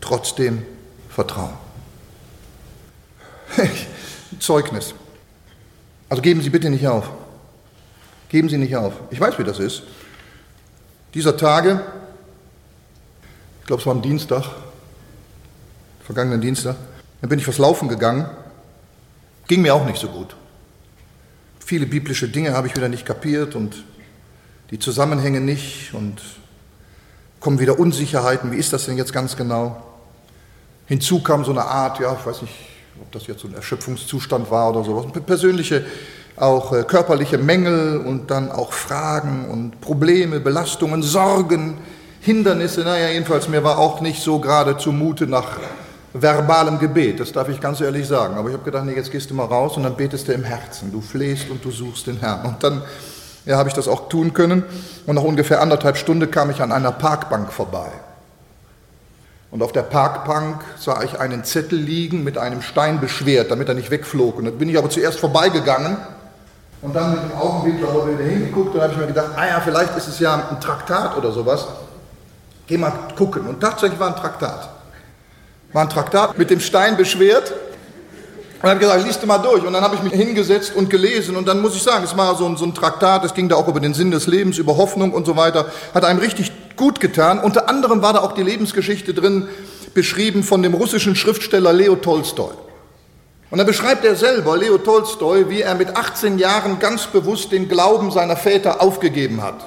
Trotzdem 0.00 0.62
vertrauen. 1.08 1.54
Zeugnis. 4.38 4.94
Also 6.08 6.22
geben 6.22 6.42
Sie 6.42 6.50
bitte 6.50 6.70
nicht 6.70 6.86
auf. 6.86 7.10
Geben 8.32 8.48
Sie 8.48 8.56
nicht 8.56 8.74
auf. 8.74 8.94
Ich 9.10 9.20
weiß, 9.20 9.38
wie 9.38 9.44
das 9.44 9.58
ist. 9.58 9.82
Dieser 11.12 11.36
Tage, 11.36 11.82
ich 13.60 13.66
glaube, 13.66 13.80
es 13.80 13.86
war 13.86 13.94
am 13.94 14.00
Dienstag, 14.00 14.46
vergangenen 16.02 16.40
Dienstag, 16.40 16.76
dann 17.20 17.28
bin 17.28 17.38
ich 17.38 17.46
was 17.46 17.58
laufen 17.58 17.88
gegangen. 17.88 18.26
Ging 19.48 19.60
mir 19.60 19.74
auch 19.74 19.84
nicht 19.84 20.00
so 20.00 20.08
gut. 20.08 20.34
Viele 21.60 21.84
biblische 21.84 22.26
Dinge 22.26 22.54
habe 22.54 22.66
ich 22.68 22.74
wieder 22.74 22.88
nicht 22.88 23.04
kapiert 23.04 23.54
und 23.54 23.84
die 24.70 24.78
Zusammenhänge 24.78 25.42
nicht 25.42 25.92
und 25.92 26.22
kommen 27.38 27.58
wieder 27.60 27.78
Unsicherheiten. 27.78 28.50
Wie 28.50 28.56
ist 28.56 28.72
das 28.72 28.86
denn 28.86 28.96
jetzt 28.96 29.12
ganz 29.12 29.36
genau? 29.36 29.82
Hinzu 30.86 31.22
kam 31.22 31.44
so 31.44 31.50
eine 31.50 31.66
Art, 31.66 32.00
ja, 32.00 32.16
ich 32.18 32.24
weiß 32.24 32.40
nicht, 32.40 32.54
ob 32.98 33.12
das 33.12 33.26
jetzt 33.26 33.42
so 33.42 33.48
ein 33.48 33.54
Erschöpfungszustand 33.54 34.50
war 34.50 34.70
oder 34.70 34.84
sowas, 34.84 35.04
persönliche 35.26 35.84
auch 36.36 36.72
äh, 36.72 36.82
körperliche 36.84 37.38
Mängel 37.38 37.98
und 37.98 38.30
dann 38.30 38.50
auch 38.50 38.72
Fragen 38.72 39.48
und 39.50 39.80
Probleme, 39.80 40.40
Belastungen, 40.40 41.02
Sorgen, 41.02 41.78
Hindernisse. 42.20 42.82
Naja, 42.82 43.08
jedenfalls 43.08 43.48
mir 43.48 43.64
war 43.64 43.78
auch 43.78 44.00
nicht 44.00 44.22
so 44.22 44.38
gerade 44.38 44.76
zumute 44.76 45.26
nach 45.26 45.58
verbalem 46.14 46.78
Gebet, 46.78 47.20
das 47.20 47.32
darf 47.32 47.48
ich 47.48 47.60
ganz 47.60 47.80
ehrlich 47.80 48.06
sagen. 48.06 48.36
Aber 48.36 48.48
ich 48.48 48.54
habe 48.54 48.64
gedacht, 48.64 48.84
nee, 48.84 48.94
jetzt 48.94 49.10
gehst 49.10 49.30
du 49.30 49.34
mal 49.34 49.46
raus 49.46 49.76
und 49.76 49.82
dann 49.82 49.96
betest 49.96 50.28
du 50.28 50.32
im 50.32 50.44
Herzen. 50.44 50.92
Du 50.92 51.00
flehst 51.00 51.48
und 51.50 51.64
du 51.64 51.70
suchst 51.70 52.06
den 52.06 52.18
Herrn. 52.18 52.44
Und 52.44 52.62
dann 52.62 52.82
ja, 53.44 53.56
habe 53.56 53.68
ich 53.68 53.74
das 53.74 53.88
auch 53.88 54.08
tun 54.08 54.34
können. 54.34 54.62
Und 55.06 55.14
nach 55.14 55.22
ungefähr 55.22 55.60
anderthalb 55.60 55.96
Stunden 55.96 56.30
kam 56.30 56.50
ich 56.50 56.60
an 56.60 56.70
einer 56.70 56.92
Parkbank 56.92 57.52
vorbei. 57.52 57.88
Und 59.50 59.62
auf 59.62 59.72
der 59.72 59.82
Parkbank 59.82 60.62
sah 60.78 61.02
ich 61.02 61.18
einen 61.18 61.44
Zettel 61.44 61.78
liegen 61.78 62.24
mit 62.24 62.38
einem 62.38 62.62
Stein 62.62 63.00
beschwert, 63.00 63.50
damit 63.50 63.68
er 63.68 63.74
nicht 63.74 63.90
wegflog. 63.90 64.38
Und 64.38 64.46
dann 64.46 64.58
bin 64.58 64.68
ich 64.68 64.78
aber 64.78 64.88
zuerst 64.88 65.18
vorbeigegangen 65.18 65.96
und 66.82 66.94
dann 66.94 67.12
mit 67.12 67.22
dem 67.22 67.38
Augenwinkel 67.38 67.86
aber 67.88 68.08
wieder 68.08 68.24
hingeguckt 68.24 68.74
und 68.74 68.82
habe 68.82 68.92
ich 68.92 68.98
mir 68.98 69.06
gedacht, 69.06 69.30
ah 69.36 69.46
ja, 69.46 69.60
vielleicht 69.60 69.96
ist 69.96 70.08
es 70.08 70.18
ja 70.18 70.48
ein 70.50 70.60
Traktat 70.60 71.16
oder 71.16 71.30
sowas. 71.30 71.66
Geh 72.66 72.76
mal 72.76 72.92
gucken. 73.16 73.46
Und 73.46 73.60
tatsächlich 73.60 73.98
war 74.00 74.08
ein 74.08 74.16
Traktat. 74.16 74.68
War 75.72 75.82
ein 75.82 75.88
Traktat 75.88 76.36
mit 76.36 76.50
dem 76.50 76.58
Stein 76.58 76.96
beschwert. 76.96 77.52
Und 78.62 78.68
habe 78.68 78.80
gesagt, 78.80 79.04
liest 79.04 79.22
du 79.22 79.26
mal 79.26 79.38
durch. 79.38 79.64
Und 79.64 79.72
dann 79.72 79.82
habe 79.82 79.94
ich 79.94 80.02
mich 80.02 80.12
hingesetzt 80.12 80.74
und 80.74 80.90
gelesen. 80.90 81.36
Und 81.36 81.46
dann 81.46 81.60
muss 81.60 81.76
ich 81.76 81.82
sagen, 81.82 82.04
es 82.04 82.16
war 82.16 82.34
so 82.36 82.46
ein, 82.46 82.56
so 82.56 82.64
ein 82.64 82.74
Traktat, 82.74 83.24
es 83.24 83.34
ging 83.34 83.48
da 83.48 83.56
auch 83.56 83.68
über 83.68 83.80
den 83.80 83.94
Sinn 83.94 84.10
des 84.10 84.26
Lebens, 84.26 84.58
über 84.58 84.76
Hoffnung 84.76 85.12
und 85.12 85.24
so 85.24 85.36
weiter. 85.36 85.66
Hat 85.94 86.04
einem 86.04 86.18
richtig 86.18 86.52
gut 86.76 86.98
getan. 86.98 87.38
Unter 87.38 87.68
anderem 87.68 88.02
war 88.02 88.12
da 88.12 88.20
auch 88.20 88.32
die 88.32 88.42
Lebensgeschichte 88.42 89.14
drin, 89.14 89.48
beschrieben 89.94 90.42
von 90.42 90.62
dem 90.62 90.74
russischen 90.74 91.14
Schriftsteller 91.14 91.72
Leo 91.72 91.96
Tolstoi. 91.96 92.52
Und 93.52 93.58
dann 93.58 93.66
beschreibt 93.66 94.02
er 94.06 94.16
selber, 94.16 94.56
Leo 94.56 94.78
Tolstoi, 94.78 95.50
wie 95.50 95.60
er 95.60 95.74
mit 95.74 95.94
18 95.94 96.38
Jahren 96.38 96.78
ganz 96.78 97.06
bewusst 97.06 97.52
den 97.52 97.68
Glauben 97.68 98.10
seiner 98.10 98.34
Väter 98.34 98.80
aufgegeben 98.80 99.42
hat. 99.42 99.66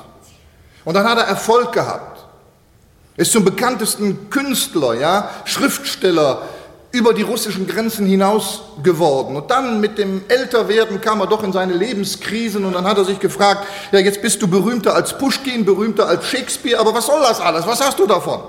Und 0.86 0.96
dann 0.96 1.08
hat 1.08 1.20
er 1.20 1.26
Erfolg 1.26 1.72
gehabt. 1.72 2.26
Ist 3.16 3.32
zum 3.32 3.46
bekanntesten 3.46 4.32
Künstler, 4.32 4.96
ja, 4.96 5.30
Schriftsteller 5.46 6.42
über 6.94 7.14
die 7.14 7.22
russischen 7.22 7.68
Grenzen 7.68 8.08
hinaus 8.08 8.64
geworden. 8.82 9.36
Und 9.36 9.52
dann 9.52 9.80
mit 9.80 10.00
dem 10.00 10.24
Älterwerden 10.30 11.00
kam 11.00 11.22
er 11.22 11.28
doch 11.28 11.44
in 11.44 11.54
seine 11.54 11.74
Lebenskrisen 11.74 12.66
und 12.66 12.74
dann 12.74 12.86
hat 12.86 12.98
er 12.98 13.06
sich 13.06 13.20
gefragt, 13.20 13.68
ja, 13.92 14.00
jetzt 14.00 14.20
bist 14.20 14.42
du 14.42 14.48
berühmter 14.48 14.96
als 14.96 15.16
Pushkin, 15.16 15.64
berühmter 15.64 16.08
als 16.08 16.26
Shakespeare, 16.26 16.80
aber 16.80 16.96
was 16.96 17.06
soll 17.06 17.22
das 17.22 17.40
alles? 17.40 17.68
Was 17.68 17.86
hast 17.86 18.00
du 18.00 18.08
davon? 18.08 18.42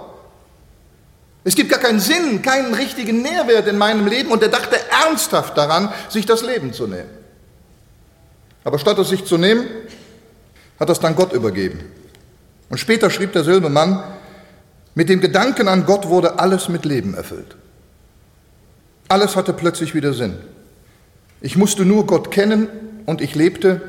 Es 1.46 1.54
gibt 1.54 1.70
gar 1.70 1.78
keinen 1.78 2.00
Sinn, 2.00 2.42
keinen 2.42 2.74
richtigen 2.74 3.22
Nährwert 3.22 3.68
in 3.68 3.78
meinem 3.78 4.09
Leben 4.09 4.32
und 4.32 4.42
er 4.42 4.48
dachte 4.48 4.78
ernsthaft 4.90 5.56
daran, 5.56 5.92
sich 6.09 6.26
das 6.26 6.42
Leben 6.42 6.72
zu 6.72 6.88
nehmen. 6.88 7.09
Aber 8.64 8.80
statt 8.80 8.98
es 8.98 9.11
sich 9.11 9.24
zu 9.24 9.38
nehmen, 9.38 9.64
hat 10.80 10.90
es 10.90 10.98
dann 10.98 11.14
Gott 11.14 11.32
übergeben. 11.32 11.85
Und 12.68 12.78
später 12.78 13.11
schrieb 13.11 13.32
derselbe 13.32 13.68
Mann, 13.68 14.02
mit 14.96 15.09
dem 15.09 15.20
Gedanken 15.20 15.68
an 15.68 15.87
Gott 15.87 16.09
wurde 16.09 16.40
alles 16.40 16.68
mit 16.68 16.85
Leben 16.85 17.14
erfüllt. 17.14 17.54
Alles 19.06 19.37
hatte 19.37 19.52
plötzlich 19.52 19.94
wieder 19.94 20.14
Sinn. 20.14 20.37
Ich 21.40 21.56
musste 21.56 21.85
nur 21.85 22.06
Gott 22.06 22.32
kennen 22.32 22.66
und 23.06 23.20
ich 23.20 23.37
lebte. 23.37 23.82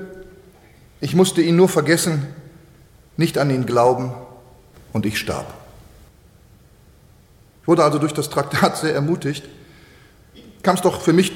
Ich 1.01 1.15
musste 1.15 1.41
ihn 1.41 1.55
nur 1.55 1.69
vergessen, 1.69 2.27
nicht 3.15 3.39
an 3.39 3.49
ihn 3.49 3.65
glauben 3.65 4.13
und 4.93 5.07
ich 5.07 5.17
starb. 5.17 5.66
Wurde 7.67 7.83
also 7.83 7.99
durch 7.99 8.13
das 8.13 8.31
Traktat 8.31 8.77
sehr 8.77 8.95
ermutigt. 8.95 9.43
Kam 10.63 10.75
es 10.75 10.81
doch 10.81 11.01
für 11.01 11.13
mich 11.13 11.33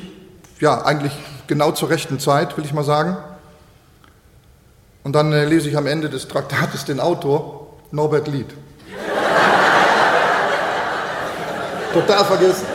ja 0.60 0.84
eigentlich 0.84 1.12
genau 1.46 1.72
zur 1.74 1.90
rechten 1.90 2.20
Zeit, 2.20 2.58
will 2.58 2.64
ich 2.66 2.74
mal 2.74 2.86
sagen. 2.86 3.18
Und 5.04 5.14
dann 5.14 5.34
äh, 5.34 5.46
lese 5.46 5.68
ich 5.68 5.76
am 5.78 5.88
Ende 5.88 6.10
des 6.10 6.28
Traktates 6.28 6.86
den 6.86 7.00
Autor, 7.02 7.68
Norbert 7.92 8.28
Lied. 8.28 8.48
Total 11.94 12.26
vergessen. 12.26 12.66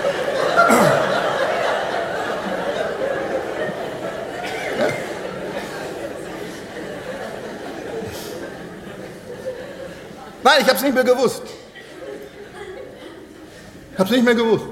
Nein, 10.42 10.58
ich 10.60 10.66
habe 10.66 10.76
es 10.76 10.82
nicht 10.82 10.94
mehr 10.94 11.04
gewusst. 11.04 11.42
Ich 13.96 13.98
habe 13.98 14.10
es 14.10 14.14
nicht 14.14 14.26
mehr 14.26 14.34
gewusst. 14.34 14.66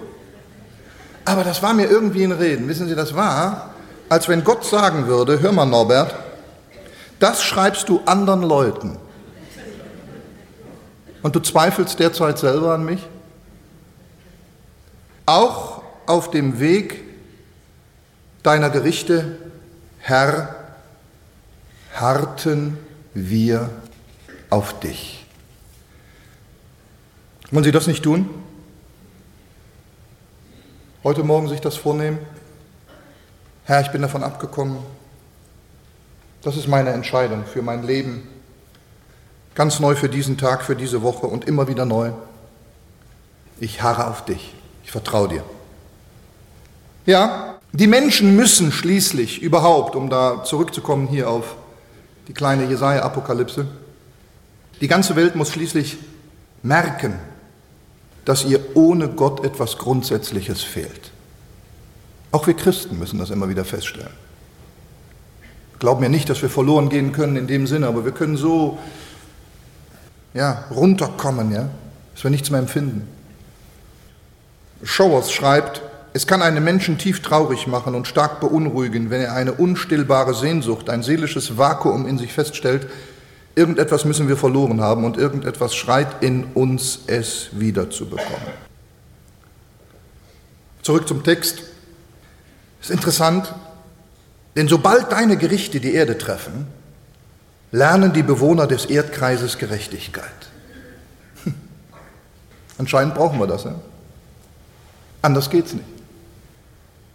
Aber 1.24 1.44
das 1.44 1.62
war 1.62 1.72
mir 1.72 1.86
irgendwie 1.88 2.24
ein 2.24 2.32
Reden. 2.32 2.68
Wissen 2.68 2.86
Sie, 2.88 2.94
das 2.94 3.14
war, 3.14 3.74
als 4.10 4.28
wenn 4.28 4.44
Gott 4.44 4.66
sagen 4.66 5.06
würde, 5.06 5.40
hör 5.40 5.50
mal 5.50 5.64
Norbert, 5.64 6.14
das 7.20 7.42
schreibst 7.42 7.88
du 7.88 8.02
anderen 8.04 8.42
Leuten. 8.42 8.98
Und 11.22 11.34
du 11.34 11.40
zweifelst 11.40 11.98
derzeit 11.98 12.36
selber 12.36 12.74
an 12.74 12.84
mich? 12.84 13.00
Auch 15.24 15.80
auf 16.04 16.30
dem 16.30 16.60
Weg 16.60 17.02
deiner 18.42 18.68
Gerichte, 18.68 19.38
Herr, 20.00 20.54
harten 21.94 22.76
wir 23.14 23.70
auf 24.50 24.78
dich. 24.80 25.24
Wollen 27.50 27.64
Sie 27.64 27.72
das 27.72 27.86
nicht 27.86 28.02
tun? 28.02 28.43
Heute 31.04 31.22
Morgen 31.22 31.48
sich 31.48 31.60
das 31.60 31.76
vornehmen? 31.76 32.18
Herr, 33.64 33.82
ich 33.82 33.92
bin 33.92 34.00
davon 34.00 34.24
abgekommen. 34.24 34.78
Das 36.40 36.56
ist 36.56 36.66
meine 36.66 36.90
Entscheidung 36.90 37.44
für 37.44 37.60
mein 37.60 37.82
Leben. 37.82 38.26
Ganz 39.54 39.80
neu 39.80 39.94
für 39.94 40.08
diesen 40.08 40.38
Tag, 40.38 40.62
für 40.62 40.74
diese 40.74 41.02
Woche 41.02 41.26
und 41.26 41.44
immer 41.44 41.68
wieder 41.68 41.84
neu. 41.84 42.12
Ich 43.60 43.82
harre 43.82 44.06
auf 44.06 44.24
dich. 44.24 44.54
Ich 44.82 44.90
vertraue 44.90 45.28
dir. 45.28 45.44
Ja, 47.04 47.58
die 47.72 47.86
Menschen 47.86 48.34
müssen 48.34 48.72
schließlich 48.72 49.42
überhaupt, 49.42 49.96
um 49.96 50.08
da 50.08 50.42
zurückzukommen 50.42 51.06
hier 51.06 51.28
auf 51.28 51.54
die 52.28 52.32
kleine 52.32 52.64
Jesaja-Apokalypse, 52.64 53.66
die 54.80 54.88
ganze 54.88 55.16
Welt 55.16 55.36
muss 55.36 55.52
schließlich 55.52 55.98
merken, 56.62 57.18
dass 58.24 58.44
ihr 58.44 58.60
ohne 58.74 59.08
Gott 59.08 59.44
etwas 59.44 59.78
Grundsätzliches 59.78 60.62
fehlt. 60.62 61.12
Auch 62.32 62.46
wir 62.46 62.54
Christen 62.54 62.98
müssen 62.98 63.18
das 63.18 63.30
immer 63.30 63.48
wieder 63.48 63.64
feststellen. 63.64 64.12
Glauben 65.78 66.00
mir 66.00 66.08
nicht, 66.08 66.30
dass 66.30 66.42
wir 66.42 66.48
verloren 66.48 66.88
gehen 66.88 67.12
können 67.12 67.36
in 67.36 67.46
dem 67.46 67.66
Sinne, 67.66 67.86
aber 67.86 68.04
wir 68.04 68.12
können 68.12 68.36
so 68.36 68.78
ja, 70.32 70.64
runterkommen, 70.70 71.52
ja, 71.52 71.68
dass 72.14 72.24
wir 72.24 72.30
nichts 72.30 72.50
mehr 72.50 72.60
empfinden. 72.60 73.06
Showers 74.82 75.32
schreibt, 75.32 75.82
es 76.12 76.26
kann 76.26 76.42
einen 76.42 76.62
Menschen 76.62 76.96
tief 76.96 77.22
traurig 77.22 77.66
machen 77.66 77.94
und 77.94 78.06
stark 78.06 78.40
beunruhigen, 78.40 79.10
wenn 79.10 79.20
er 79.20 79.34
eine 79.34 79.52
unstillbare 79.52 80.34
Sehnsucht, 80.34 80.88
ein 80.88 81.02
seelisches 81.02 81.56
Vakuum 81.58 82.06
in 82.06 82.18
sich 82.18 82.32
feststellt. 82.32 82.86
Irgendetwas 83.54 84.04
müssen 84.04 84.28
wir 84.28 84.36
verloren 84.36 84.80
haben 84.80 85.04
und 85.04 85.16
irgendetwas 85.16 85.74
schreit 85.74 86.22
in 86.22 86.44
uns, 86.54 87.00
es 87.06 87.48
wiederzubekommen. 87.52 88.64
Zurück 90.82 91.06
zum 91.06 91.22
Text. 91.22 91.62
Es 92.80 92.90
ist 92.90 92.90
interessant, 92.90 93.54
denn 94.56 94.68
sobald 94.68 95.12
deine 95.12 95.36
Gerichte 95.36 95.80
die 95.80 95.94
Erde 95.94 96.18
treffen, 96.18 96.66
lernen 97.70 98.12
die 98.12 98.22
Bewohner 98.22 98.66
des 98.66 98.86
Erdkreises 98.86 99.58
Gerechtigkeit. 99.58 100.30
Hm. 101.44 101.54
Anscheinend 102.78 103.14
brauchen 103.14 103.38
wir 103.38 103.46
das. 103.46 103.64
Ja? 103.64 103.74
Anders 105.22 105.48
geht's 105.48 105.72
nicht. 105.72 105.93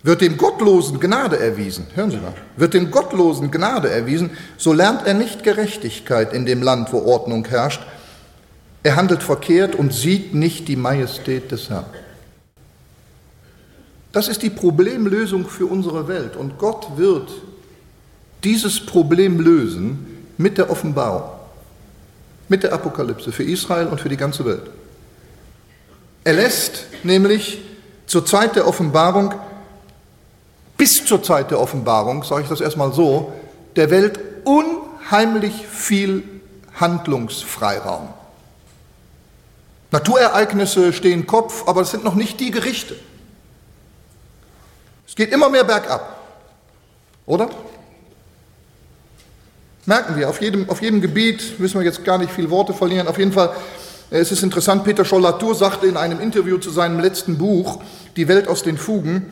Wird 0.02 0.22
dem 0.22 0.38
Gottlosen 0.38 1.00
Gnade 1.00 1.38
erwiesen, 1.40 1.88
hören 1.94 2.12
Sie 2.12 2.18
mal, 2.18 2.34
wird 2.56 2.74
dem 2.74 2.90
Gottlosen 2.90 3.52
Gnade 3.52 3.90
erwiesen, 3.90 4.32
so 4.58 4.72
lernt 4.72 5.06
er 5.06 5.14
nicht 5.14 5.44
Gerechtigkeit 5.44 6.32
in 6.34 6.46
dem 6.46 6.62
Land, 6.62 6.94
wo 6.94 7.04
Ordnung 7.04 7.46
herrscht. 7.46 7.82
Er 8.82 8.96
handelt 8.96 9.24
verkehrt 9.24 9.76
und 9.76 9.94
sieht 9.94 10.34
nicht 10.34 10.70
die 10.70 10.78
Majestät 10.78 11.52
des 11.52 11.70
Herrn. 11.70 11.86
Das 14.14 14.28
ist 14.28 14.42
die 14.42 14.50
Problemlösung 14.50 15.48
für 15.48 15.66
unsere 15.66 16.08
Welt. 16.08 16.36
Und 16.36 16.58
Gott 16.58 16.98
wird 16.98 17.30
dieses 18.44 18.86
Problem 18.86 19.40
lösen 19.40 20.26
mit 20.38 20.58
der 20.58 20.70
Offenbarung, 20.70 21.30
mit 22.48 22.64
der 22.64 22.74
Apokalypse 22.74 23.32
für 23.32 23.44
Israel 23.44 23.88
und 23.88 24.00
für 24.00 24.10
die 24.10 24.18
ganze 24.18 24.46
Welt. 24.46 24.64
Er 26.24 26.34
lässt 26.34 26.86
nämlich 27.04 27.62
zur 28.08 28.26
Zeit 28.26 28.56
der 28.56 28.68
Offenbarung, 28.68 29.34
bis 30.80 31.06
zur 31.06 31.22
Zeit 31.22 31.52
der 31.52 31.60
Offenbarung, 31.60 32.24
sage 32.24 32.44
ich 32.44 32.48
das 32.48 32.62
erstmal 32.62 32.94
so, 32.94 33.34
der 33.76 33.92
Welt 33.92 34.18
unheimlich 34.46 35.68
viel 35.68 36.24
Handlungsfreiraum. 36.80 38.08
Naturereignisse 39.92 40.94
stehen 40.94 41.28
Kopf, 41.28 41.68
aber 41.68 41.82
es 41.82 41.92
sind 41.92 42.06
noch 42.06 42.16
nicht 42.16 42.40
die 42.40 42.52
Gerichte. 42.52 42.96
Es 45.06 45.16
geht 45.16 45.34
immer 45.34 45.50
mehr 45.50 45.66
bergab, 45.66 46.18
oder? 47.26 47.50
Merken 49.86 50.16
wir, 50.16 50.30
auf 50.30 50.40
jedem, 50.40 50.70
auf 50.70 50.82
jedem 50.82 51.02
Gebiet 51.02 51.60
müssen 51.60 51.78
wir 51.78 51.86
jetzt 51.86 52.06
gar 52.06 52.18
nicht 52.18 52.32
viel 52.32 52.50
Worte 52.50 52.74
verlieren. 52.74 53.10
Auf 53.10 53.18
jeden 53.18 53.34
Fall, 53.34 53.50
äh, 54.12 54.20
es 54.20 54.32
ist 54.32 54.44
interessant, 54.44 54.86
Peter 54.86 55.04
Scholl-Latour 55.04 55.56
sagte 55.56 55.88
in 55.88 55.98
einem 55.98 56.22
Interview 56.22 56.58
zu 56.58 56.70
seinem 56.70 57.02
letzten 57.02 57.38
Buch, 57.38 57.82
Die 58.16 58.30
Welt 58.30 58.48
aus 58.48 58.64
den 58.64 58.78
Fugen, 58.78 59.26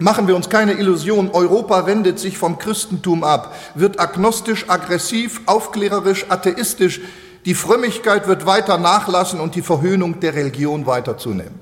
Machen 0.00 0.26
wir 0.26 0.34
uns 0.34 0.48
keine 0.48 0.72
Illusion, 0.72 1.30
Europa 1.30 1.84
wendet 1.84 2.18
sich 2.18 2.38
vom 2.38 2.58
Christentum 2.58 3.22
ab, 3.22 3.54
wird 3.74 4.00
agnostisch, 4.00 4.64
aggressiv, 4.66 5.42
aufklärerisch, 5.44 6.24
atheistisch. 6.30 7.02
Die 7.44 7.52
Frömmigkeit 7.52 8.26
wird 8.26 8.46
weiter 8.46 8.78
nachlassen 8.78 9.40
und 9.40 9.56
die 9.56 9.60
Verhöhnung 9.60 10.18
der 10.20 10.34
Religion 10.34 10.86
weiter 10.86 11.18
zunehmen. 11.18 11.60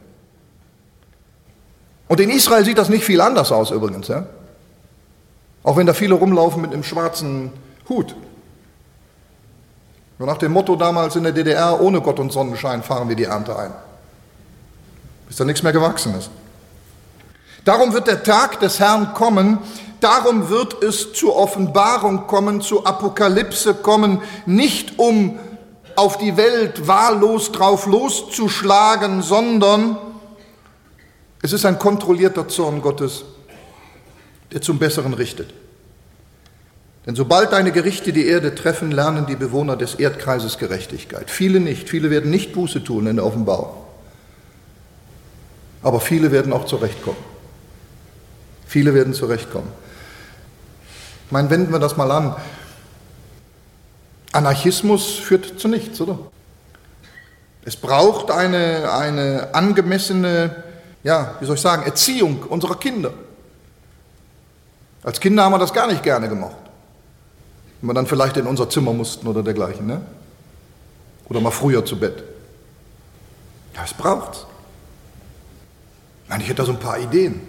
Und 2.06 2.20
in 2.20 2.30
Israel 2.30 2.64
sieht 2.64 2.78
das 2.78 2.88
nicht 2.88 3.04
viel 3.04 3.20
anders 3.20 3.50
aus 3.50 3.72
übrigens. 3.72 4.06
Ja? 4.06 4.26
Auch 5.64 5.76
wenn 5.76 5.86
da 5.86 5.92
viele 5.92 6.14
rumlaufen 6.14 6.62
mit 6.62 6.72
einem 6.72 6.84
schwarzen 6.84 7.50
Hut. 7.88 8.14
Und 10.20 10.26
nach 10.26 10.38
dem 10.38 10.52
Motto 10.52 10.76
damals 10.76 11.16
in 11.16 11.24
der 11.24 11.32
DDR, 11.32 11.80
ohne 11.80 12.00
Gott 12.00 12.20
und 12.20 12.30
Sonnenschein 12.30 12.84
fahren 12.84 13.08
wir 13.08 13.16
die 13.16 13.24
Ernte 13.24 13.58
ein. 13.58 13.72
Bis 15.26 15.36
da 15.38 15.44
nichts 15.44 15.64
mehr 15.64 15.72
gewachsen 15.72 16.14
ist. 16.14 16.30
Darum 17.64 17.92
wird 17.92 18.06
der 18.06 18.22
Tag 18.22 18.60
des 18.60 18.80
Herrn 18.80 19.14
kommen, 19.14 19.58
darum 20.00 20.48
wird 20.48 20.82
es 20.82 21.12
zur 21.12 21.36
Offenbarung 21.36 22.26
kommen, 22.26 22.60
zur 22.60 22.86
Apokalypse 22.86 23.74
kommen, 23.74 24.22
nicht 24.46 24.98
um 24.98 25.38
auf 25.96 26.16
die 26.16 26.36
Welt 26.36 26.86
wahllos 26.86 27.50
drauf 27.50 27.86
loszuschlagen, 27.86 29.20
sondern 29.22 29.98
es 31.42 31.52
ist 31.52 31.66
ein 31.66 31.78
kontrollierter 31.78 32.48
Zorn 32.48 32.80
Gottes, 32.82 33.24
der 34.52 34.60
zum 34.62 34.78
Besseren 34.78 35.14
richtet. 35.14 35.52
Denn 37.06 37.16
sobald 37.16 37.52
deine 37.52 37.72
Gerichte 37.72 38.12
die 38.12 38.26
Erde 38.26 38.54
treffen, 38.54 38.90
lernen 38.90 39.26
die 39.26 39.34
Bewohner 39.34 39.76
des 39.76 39.94
Erdkreises 39.94 40.58
Gerechtigkeit. 40.58 41.30
Viele 41.30 41.58
nicht, 41.58 41.88
viele 41.88 42.10
werden 42.10 42.30
nicht 42.30 42.52
Buße 42.52 42.84
tun 42.84 43.06
in 43.06 43.16
der 43.16 43.24
Offenbarung. 43.24 43.70
Aber 45.82 46.00
viele 46.00 46.32
werden 46.32 46.52
auch 46.52 46.66
zurechtkommen. 46.66 47.16
Viele 48.68 48.94
werden 48.94 49.14
zurechtkommen. 49.14 49.72
Ich 51.26 51.32
meine, 51.32 51.50
wenden 51.50 51.72
wir 51.72 51.80
das 51.80 51.96
mal 51.96 52.12
an. 52.12 52.36
Anarchismus 54.30 55.16
führt 55.16 55.58
zu 55.58 55.66
nichts, 55.66 56.00
oder? 56.00 56.20
Es 57.64 57.74
braucht 57.74 58.30
eine, 58.30 58.92
eine 58.92 59.48
angemessene 59.52 60.68
ja, 61.02 61.36
wie 61.40 61.46
soll 61.46 61.54
ich 61.54 61.60
sagen, 61.60 61.84
Erziehung 61.84 62.42
unserer 62.44 62.76
Kinder. 62.76 63.12
Als 65.02 65.20
Kinder 65.20 65.44
haben 65.44 65.52
wir 65.52 65.58
das 65.58 65.72
gar 65.72 65.86
nicht 65.86 66.02
gerne 66.02 66.28
gemacht. 66.28 66.56
Wenn 67.80 67.90
wir 67.90 67.94
dann 67.94 68.06
vielleicht 68.06 68.36
in 68.36 68.46
unser 68.46 68.68
Zimmer 68.68 68.92
mussten 68.92 69.26
oder 69.26 69.42
dergleichen, 69.42 69.86
ne? 69.86 70.02
Oder 71.28 71.40
mal 71.40 71.50
früher 71.50 71.84
zu 71.84 71.98
Bett. 71.98 72.24
Ja, 73.74 73.84
es 73.84 73.94
braucht's. 73.94 74.46
Nein, 76.28 76.40
ich 76.40 76.48
hätte 76.48 76.56
da 76.56 76.64
so 76.64 76.72
ein 76.72 76.78
paar 76.78 76.98
Ideen. 76.98 77.40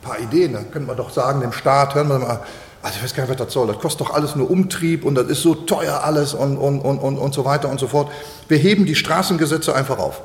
Ein 0.00 0.08
paar 0.08 0.20
Ideen, 0.20 0.52
da 0.52 0.60
könnte 0.60 0.86
man 0.86 0.96
doch 0.96 1.10
sagen, 1.10 1.40
dem 1.40 1.52
Staat, 1.52 1.94
hören 1.94 2.08
wir 2.08 2.18
mal, 2.18 2.40
also 2.82 2.96
ich 2.96 3.02
weiß 3.02 3.14
gar 3.14 3.24
nicht, 3.24 3.30
was 3.30 3.46
das 3.46 3.52
soll. 3.52 3.66
Das 3.66 3.78
kostet 3.78 4.02
doch 4.02 4.14
alles 4.14 4.36
nur 4.36 4.50
Umtrieb 4.50 5.04
und 5.04 5.14
das 5.14 5.26
ist 5.26 5.42
so 5.42 5.54
teuer 5.54 6.02
alles 6.04 6.34
und, 6.34 6.56
und, 6.56 6.80
und, 6.80 6.98
und, 6.98 7.18
und 7.18 7.34
so 7.34 7.44
weiter 7.44 7.68
und 7.68 7.80
so 7.80 7.88
fort. 7.88 8.10
Wir 8.46 8.58
heben 8.58 8.86
die 8.86 8.94
Straßengesetze 8.94 9.74
einfach 9.74 9.98
auf. 9.98 10.20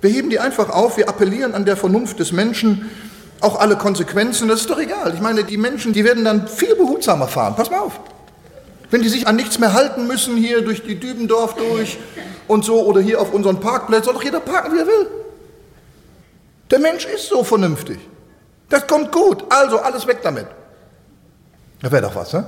Wir 0.00 0.10
heben 0.10 0.30
die 0.30 0.38
einfach 0.38 0.70
auf, 0.70 0.96
wir 0.96 1.08
appellieren 1.08 1.54
an 1.54 1.64
der 1.64 1.76
Vernunft 1.76 2.18
des 2.18 2.32
Menschen, 2.32 2.90
auch 3.40 3.60
alle 3.60 3.76
Konsequenzen, 3.76 4.48
das 4.48 4.60
ist 4.60 4.70
doch 4.70 4.78
egal. 4.78 5.12
Ich 5.14 5.20
meine, 5.20 5.44
die 5.44 5.58
Menschen, 5.58 5.92
die 5.92 6.04
werden 6.04 6.24
dann 6.24 6.48
viel 6.48 6.74
behutsamer 6.74 7.28
fahren. 7.28 7.54
Pass 7.54 7.70
mal 7.70 7.80
auf. 7.80 8.00
Wenn 8.90 9.02
die 9.02 9.08
sich 9.08 9.26
an 9.26 9.36
nichts 9.36 9.58
mehr 9.58 9.74
halten 9.74 10.06
müssen, 10.06 10.36
hier 10.36 10.62
durch 10.62 10.82
die 10.82 10.98
Dübendorf 10.98 11.54
durch 11.54 11.98
und 12.48 12.64
so 12.64 12.82
oder 12.84 13.00
hier 13.00 13.20
auf 13.20 13.32
unseren 13.32 13.60
Parkplätzen, 13.60 14.04
soll 14.04 14.14
doch 14.14 14.22
jeder 14.22 14.40
parken, 14.40 14.72
wie 14.74 14.78
er 14.78 14.86
will. 14.86 15.06
Der 16.70 16.78
Mensch 16.78 17.06
ist 17.06 17.28
so 17.28 17.44
vernünftig. 17.44 17.98
Das 18.68 18.86
kommt 18.86 19.12
gut. 19.12 19.44
Also 19.50 19.78
alles 19.78 20.06
weg 20.06 20.18
damit. 20.22 20.46
Da 21.80 21.90
wäre 21.92 22.02
doch 22.02 22.14
was, 22.14 22.32
ne? 22.32 22.46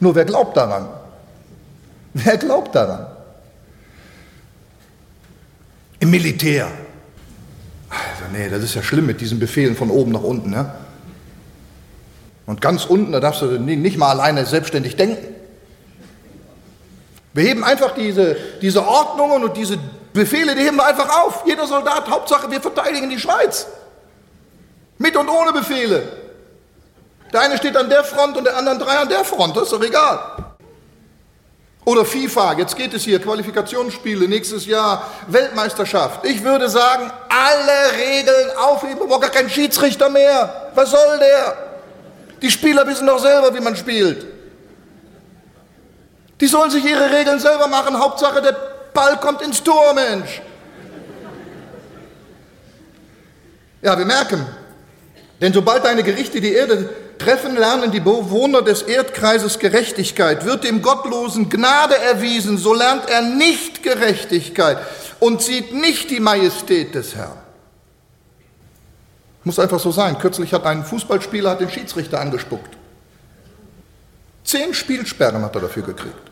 Nur 0.00 0.14
wer 0.14 0.24
glaubt 0.24 0.56
daran? 0.56 0.88
Wer 2.14 2.36
glaubt 2.36 2.74
daran? 2.74 3.06
Im 6.00 6.10
Militär. 6.10 6.70
Also 7.88 8.32
nee, 8.32 8.48
das 8.48 8.62
ist 8.62 8.74
ja 8.74 8.82
schlimm 8.82 9.06
mit 9.06 9.20
diesen 9.20 9.38
Befehlen 9.38 9.76
von 9.76 9.90
oben 9.90 10.12
nach 10.12 10.22
unten. 10.22 10.50
Ne? 10.50 10.72
Und 12.46 12.60
ganz 12.60 12.84
unten, 12.84 13.12
da 13.12 13.20
darfst 13.20 13.42
du 13.42 13.46
nicht 13.58 13.96
mal 13.96 14.10
alleine 14.10 14.44
selbstständig 14.44 14.96
denken. 14.96 15.34
Wir 17.32 17.44
heben 17.44 17.64
einfach 17.64 17.94
diese, 17.94 18.36
diese 18.60 18.86
Ordnungen 18.86 19.44
und 19.44 19.56
diese 19.56 19.78
Befehle, 20.14 20.54
die 20.54 20.62
heben 20.62 20.76
wir 20.76 20.86
einfach 20.86 21.24
auf. 21.24 21.42
Jeder 21.44 21.66
Soldat, 21.66 22.08
Hauptsache, 22.08 22.48
wir 22.48 22.60
verteidigen 22.60 23.10
die 23.10 23.18
Schweiz. 23.18 23.66
Mit 24.96 25.16
und 25.16 25.28
ohne 25.28 25.52
Befehle. 25.52 26.08
Der 27.32 27.40
eine 27.40 27.56
steht 27.58 27.76
an 27.76 27.90
der 27.90 28.04
Front 28.04 28.36
und 28.36 28.44
der 28.44 28.56
andere 28.56 28.78
drei 28.78 28.96
an 28.96 29.08
der 29.08 29.24
Front, 29.24 29.56
das 29.56 29.64
ist 29.64 29.72
doch 29.72 29.82
egal. 29.82 30.20
Oder 31.84 32.04
FIFA, 32.04 32.54
jetzt 32.54 32.76
geht 32.76 32.94
es 32.94 33.02
hier, 33.02 33.20
Qualifikationsspiele, 33.20 34.28
nächstes 34.28 34.66
Jahr 34.66 35.04
Weltmeisterschaft. 35.26 36.24
Ich 36.24 36.44
würde 36.44 36.68
sagen, 36.68 37.10
alle 37.28 37.98
Regeln 37.98 38.56
aufheben, 38.56 39.10
wir 39.10 39.18
gar 39.18 39.30
keinen 39.30 39.50
Schiedsrichter 39.50 40.08
mehr. 40.08 40.70
Was 40.76 40.92
soll 40.92 41.18
der? 41.18 41.56
Die 42.40 42.52
Spieler 42.52 42.86
wissen 42.86 43.08
doch 43.08 43.18
selber, 43.18 43.52
wie 43.52 43.60
man 43.60 43.74
spielt. 43.74 44.26
Die 46.40 46.46
sollen 46.46 46.70
sich 46.70 46.84
ihre 46.84 47.10
Regeln 47.10 47.40
selber 47.40 47.66
machen. 47.66 47.98
Hauptsache, 47.98 48.40
der 48.40 48.73
Ball 48.94 49.18
kommt 49.18 49.42
ins 49.42 49.62
Tor, 49.62 49.92
Mensch. 49.92 50.40
Ja, 53.82 53.98
wir 53.98 54.06
merken, 54.06 54.46
denn 55.42 55.52
sobald 55.52 55.84
deine 55.84 56.02
Gerichte 56.02 56.40
die 56.40 56.54
Erde 56.54 56.88
treffen, 57.18 57.56
lernen 57.56 57.90
die 57.90 58.00
Bewohner 58.00 58.62
des 58.62 58.82
Erdkreises 58.82 59.58
Gerechtigkeit. 59.58 60.46
Wird 60.46 60.64
dem 60.64 60.80
Gottlosen 60.80 61.50
Gnade 61.50 61.98
erwiesen, 61.98 62.56
so 62.56 62.72
lernt 62.72 63.10
er 63.10 63.20
nicht 63.20 63.82
Gerechtigkeit 63.82 64.78
und 65.20 65.42
sieht 65.42 65.74
nicht 65.74 66.10
die 66.10 66.20
Majestät 66.20 66.94
des 66.94 67.14
Herrn. 67.14 67.36
Muss 69.42 69.58
einfach 69.58 69.80
so 69.80 69.90
sein. 69.90 70.18
Kürzlich 70.18 70.54
hat 70.54 70.64
ein 70.64 70.84
Fußballspieler 70.84 71.56
den 71.56 71.68
Schiedsrichter 71.68 72.20
angespuckt. 72.20 72.76
Zehn 74.44 74.72
Spielsperren 74.72 75.42
hat 75.42 75.54
er 75.54 75.60
dafür 75.62 75.82
gekriegt. 75.82 76.30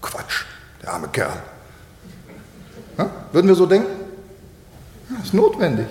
Quatsch, 0.00 0.44
der 0.82 0.92
arme 0.92 1.08
Kerl. 1.08 1.42
Ja, 2.96 3.10
würden 3.32 3.48
wir 3.48 3.54
so 3.54 3.66
denken? 3.66 3.88
Das 5.16 5.26
ist 5.26 5.34
notwendig. 5.34 5.86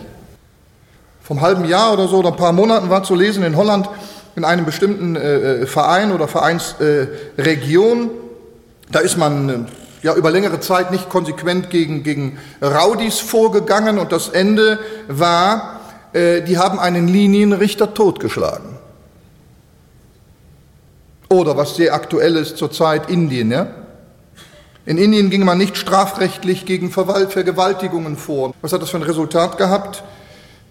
Vom 1.23 1.41
halben 1.41 1.65
Jahr 1.65 1.93
oder 1.93 2.07
so 2.07 2.17
oder 2.17 2.29
ein 2.29 2.37
paar 2.37 2.53
Monaten 2.53 2.89
war 2.89 3.03
zu 3.03 3.15
lesen 3.15 3.43
in 3.43 3.57
Holland 3.57 3.89
in 4.35 4.45
einem 4.45 4.65
bestimmten 4.65 5.15
äh, 5.15 5.61
äh 5.61 5.65
Verein 5.65 6.11
oder 6.11 6.27
Vereinsregion. 6.27 8.05
Äh, 8.05 8.09
da 8.91 8.99
ist 8.99 9.17
man 9.17 9.49
äh, 9.49 9.59
ja 10.03 10.13
über 10.15 10.31
längere 10.31 10.59
Zeit 10.59 10.91
nicht 10.91 11.09
konsequent 11.09 11.69
gegen, 11.69 12.03
gegen 12.03 12.37
Raudis 12.61 13.19
vorgegangen 13.19 13.97
und 13.97 14.11
das 14.11 14.29
Ende 14.29 14.79
war, 15.07 15.81
äh, 16.13 16.41
die 16.41 16.57
haben 16.57 16.79
einen 16.79 17.07
Linienrichter 17.07 17.93
totgeschlagen. 17.93 18.77
Oder 21.29 21.57
was 21.57 21.75
sehr 21.75 21.93
aktuell 21.93 22.37
ist 22.37 22.57
zurzeit 22.57 23.09
Indien. 23.09 23.51
Ja? 23.51 23.67
In 24.87 24.97
Indien 24.97 25.29
ging 25.29 25.43
man 25.43 25.57
nicht 25.57 25.75
strafrechtlich 25.75 26.65
gegen 26.65 26.91
Vergewaltigungen 26.91 28.15
vor. 28.15 28.53
Was 28.61 28.71
hat 28.71 28.81
das 28.81 28.89
für 28.89 28.95
ein 28.95 29.03
Resultat 29.03 29.57
gehabt? 29.57 30.01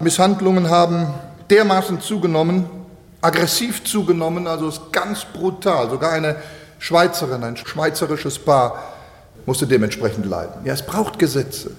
Misshandlungen 0.01 0.71
haben 0.71 1.09
dermaßen 1.51 2.01
zugenommen, 2.01 2.65
aggressiv 3.21 3.85
zugenommen, 3.85 4.47
also 4.47 4.69
ist 4.69 4.91
ganz 4.91 5.27
brutal. 5.27 5.91
Sogar 5.91 6.13
eine 6.13 6.37
Schweizerin, 6.79 7.45
ein 7.45 7.59
schweizerisches 7.59 8.39
Paar 8.39 8.85
musste 9.45 9.67
dementsprechend 9.67 10.25
leiden. 10.25 10.65
Ja, 10.65 10.73
es 10.73 10.87
braucht 10.87 11.19
Gesetze. 11.19 11.73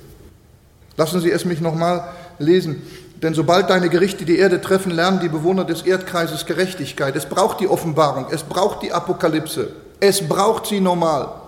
Lassen 0.95 1.19
Sie 1.21 1.31
es 1.31 1.43
mich 1.43 1.59
nochmal 1.59 2.07
lesen. 2.37 2.83
Denn 3.23 3.33
sobald 3.33 3.71
deine 3.71 3.89
Gerichte 3.89 4.25
die 4.25 4.37
Erde 4.37 4.61
treffen, 4.61 4.91
lernen 4.91 5.21
die 5.21 5.29
Bewohner 5.29 5.65
des 5.65 5.81
Erdkreises 5.81 6.45
Gerechtigkeit. 6.45 7.15
Es 7.15 7.25
braucht 7.25 7.61
die 7.61 7.67
Offenbarung, 7.67 8.27
es 8.29 8.43
braucht 8.43 8.83
die 8.83 8.93
Apokalypse, 8.93 9.71
es 9.99 10.27
braucht 10.27 10.67
sie 10.67 10.79
normal. 10.79 11.46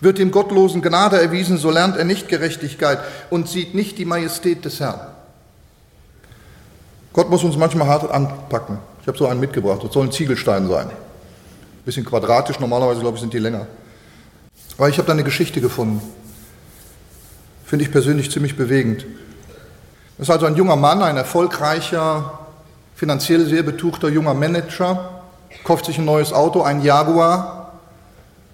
Wird 0.00 0.18
dem 0.18 0.30
Gottlosen 0.30 0.80
Gnade 0.80 1.20
erwiesen, 1.20 1.58
so 1.58 1.70
lernt 1.70 1.96
er 1.96 2.04
nicht 2.04 2.28
Gerechtigkeit 2.28 2.98
und 3.28 3.48
sieht 3.48 3.74
nicht 3.74 3.98
die 3.98 4.06
Majestät 4.06 4.64
des 4.64 4.80
Herrn. 4.80 5.00
Gott 7.12 7.28
muss 7.28 7.44
uns 7.44 7.56
manchmal 7.56 7.88
hart 7.88 8.10
anpacken. 8.10 8.78
Ich 9.02 9.08
habe 9.08 9.18
so 9.18 9.26
einen 9.26 9.40
mitgebracht, 9.40 9.82
das 9.82 9.92
soll 9.92 10.06
ein 10.06 10.12
Ziegelstein 10.12 10.68
sein. 10.68 10.88
Ein 10.88 11.84
bisschen 11.84 12.04
quadratisch, 12.04 12.60
normalerweise 12.60 13.00
glaube 13.00 13.16
ich 13.16 13.20
sind 13.20 13.34
die 13.34 13.38
länger. 13.38 13.66
Aber 14.78 14.88
ich 14.88 14.96
habe 14.96 15.06
da 15.06 15.12
eine 15.12 15.24
Geschichte 15.24 15.60
gefunden. 15.60 16.00
Finde 17.66 17.84
ich 17.84 17.92
persönlich 17.92 18.30
ziemlich 18.30 18.56
bewegend. 18.56 19.04
Das 20.16 20.28
ist 20.28 20.30
also 20.30 20.46
ein 20.46 20.56
junger 20.56 20.76
Mann, 20.76 21.02
ein 21.02 21.16
erfolgreicher, 21.16 22.38
finanziell 22.94 23.46
sehr 23.46 23.62
betuchter 23.62 24.08
junger 24.08 24.34
Manager, 24.34 25.22
kauft 25.64 25.86
sich 25.86 25.98
ein 25.98 26.04
neues 26.04 26.32
Auto, 26.32 26.62
ein 26.62 26.82
Jaguar, 26.82 27.59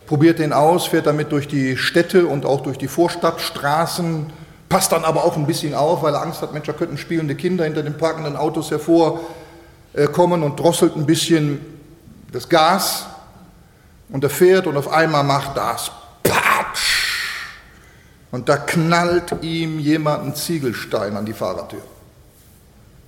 probiert 0.06 0.38
den 0.38 0.52
aus, 0.52 0.86
fährt 0.86 1.06
damit 1.06 1.32
durch 1.32 1.48
die 1.48 1.76
Städte 1.76 2.26
und 2.26 2.46
auch 2.46 2.62
durch 2.62 2.78
die 2.78 2.88
Vorstadtstraßen, 2.88 4.26
passt 4.68 4.92
dann 4.92 5.04
aber 5.04 5.24
auch 5.24 5.36
ein 5.36 5.46
bisschen 5.46 5.74
auf, 5.74 6.02
weil 6.02 6.14
er 6.14 6.22
Angst 6.22 6.42
hat, 6.42 6.52
Mensch, 6.52 6.66
da 6.66 6.72
könnten 6.72 6.98
spielende 6.98 7.34
Kinder 7.34 7.64
hinter 7.64 7.82
den 7.82 7.96
parkenden 7.96 8.36
Autos 8.36 8.70
hervorkommen 8.70 10.42
und 10.42 10.58
drosselt 10.58 10.96
ein 10.96 11.06
bisschen 11.06 11.60
das 12.32 12.48
Gas 12.48 13.06
und 14.08 14.22
er 14.24 14.30
fährt 14.30 14.66
und 14.66 14.76
auf 14.76 14.92
einmal 14.92 15.24
macht 15.24 15.56
das 15.56 15.90
und 18.36 18.50
da 18.50 18.58
knallt 18.58 19.34
ihm 19.42 19.78
jemand 19.78 20.22
einen 20.22 20.34
Ziegelstein 20.34 21.16
an 21.16 21.24
die 21.24 21.32
Fahrertür. 21.32 21.82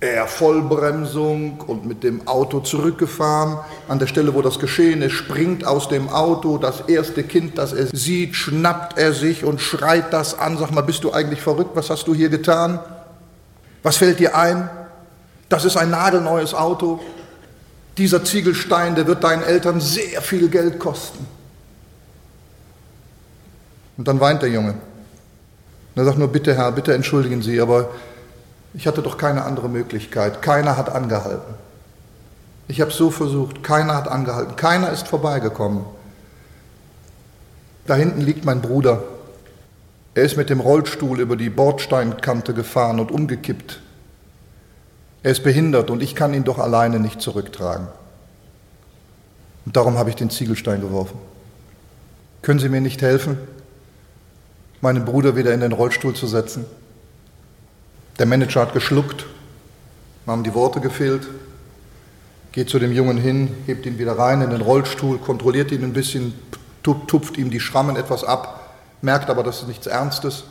Er 0.01 0.27
Vollbremsung 0.27 1.59
und 1.59 1.85
mit 1.85 2.03
dem 2.03 2.25
Auto 2.25 2.61
zurückgefahren. 2.61 3.59
An 3.89 3.99
der 3.99 4.07
Stelle, 4.07 4.33
wo 4.33 4.41
das 4.41 4.57
geschehen 4.57 5.01
ist, 5.01 5.11
springt 5.11 5.67
aus 5.67 5.89
dem 5.89 6.07
Auto. 6.07 6.57
Das 6.57 6.81
erste 6.87 7.23
Kind, 7.23 7.57
das 7.57 7.73
er 7.73 7.87
sieht, 7.87 8.35
schnappt 8.35 8.97
er 8.97 9.11
sich 9.11 9.43
und 9.43 9.59
schreit 9.59 10.13
das 10.13 10.39
an. 10.39 10.57
Sag 10.57 10.71
mal, 10.71 10.81
bist 10.81 11.03
du 11.03 11.11
eigentlich 11.11 11.41
verrückt? 11.41 11.71
Was 11.73 11.89
hast 11.89 12.07
du 12.07 12.15
hier 12.15 12.29
getan? 12.29 12.79
Was 13.83 13.97
fällt 13.97 14.19
dir 14.19 14.37
ein? 14.37 14.69
Das 15.49 15.65
ist 15.65 15.75
ein 15.75 15.89
nagelneues 15.89 16.53
Auto. 16.53 17.01
Dieser 17.97 18.23
Ziegelstein, 18.23 18.95
der 18.95 19.05
wird 19.05 19.25
deinen 19.25 19.43
Eltern 19.43 19.81
sehr 19.81 20.21
viel 20.21 20.47
Geld 20.47 20.79
kosten. 20.79 21.27
Und 23.97 24.07
dann 24.07 24.21
weint 24.21 24.41
der 24.43 24.49
Junge. 24.49 24.75
Er 25.95 26.05
sagt 26.05 26.17
nur, 26.17 26.29
bitte 26.29 26.55
Herr, 26.55 26.71
bitte 26.71 26.93
entschuldigen 26.93 27.41
Sie, 27.41 27.59
aber 27.59 27.89
ich 28.73 28.87
hatte 28.87 29.01
doch 29.01 29.17
keine 29.17 29.43
andere 29.43 29.69
Möglichkeit. 29.69 30.41
Keiner 30.41 30.77
hat 30.77 30.89
angehalten. 30.89 31.55
Ich 32.67 32.81
habe 32.81 32.91
so 32.91 33.09
versucht, 33.09 33.63
keiner 33.63 33.95
hat 33.95 34.07
angehalten, 34.07 34.55
keiner 34.55 34.91
ist 34.91 35.07
vorbeigekommen. 35.07 35.85
Da 37.87 37.95
hinten 37.95 38.21
liegt 38.21 38.45
mein 38.45 38.61
Bruder. 38.61 39.01
Er 40.13 40.23
ist 40.23 40.37
mit 40.37 40.49
dem 40.51 40.59
Rollstuhl 40.59 41.19
über 41.19 41.35
die 41.35 41.49
Bordsteinkante 41.49 42.53
gefahren 42.53 42.99
und 42.99 43.11
umgekippt. 43.11 43.81
Er 45.23 45.31
ist 45.31 45.43
behindert 45.43 45.89
und 45.89 46.03
ich 46.03 46.15
kann 46.15 46.33
ihn 46.33 46.43
doch 46.43 46.59
alleine 46.59 46.99
nicht 46.99 47.21
zurücktragen. 47.21 47.87
Und 49.65 49.75
darum 49.75 49.97
habe 49.97 50.09
ich 50.11 50.15
den 50.15 50.29
Ziegelstein 50.29 50.81
geworfen. 50.81 51.17
Können 52.41 52.59
Sie 52.59 52.69
mir 52.69 52.81
nicht 52.81 53.01
helfen? 53.01 53.37
meinen 54.81 55.05
Bruder 55.05 55.35
wieder 55.35 55.53
in 55.53 55.59
den 55.59 55.71
Rollstuhl 55.71 56.15
zu 56.15 56.27
setzen. 56.27 56.65
Der 58.19 58.25
Manager 58.25 58.61
hat 58.61 58.73
geschluckt, 58.73 59.25
haben 60.27 60.43
die 60.43 60.53
Worte 60.53 60.81
gefehlt, 60.81 61.27
geht 62.51 62.69
zu 62.69 62.77
dem 62.77 62.91
Jungen 62.91 63.17
hin, 63.17 63.55
hebt 63.65 63.85
ihn 63.85 63.97
wieder 63.97 64.19
rein 64.19 64.41
in 64.41 64.49
den 64.49 64.59
Rollstuhl, 64.59 65.19
kontrolliert 65.19 65.71
ihn 65.71 65.85
ein 65.85 65.93
bisschen, 65.93 66.33
tupft 66.83 67.37
ihm 67.37 67.49
die 67.49 67.61
Schrammen 67.61 67.95
etwas 67.95 68.25
ab, 68.25 68.75
merkt 69.01 69.29
aber, 69.29 69.41
dass 69.41 69.61
es 69.61 69.67
nichts 69.67 69.87
Ernstes. 69.87 70.43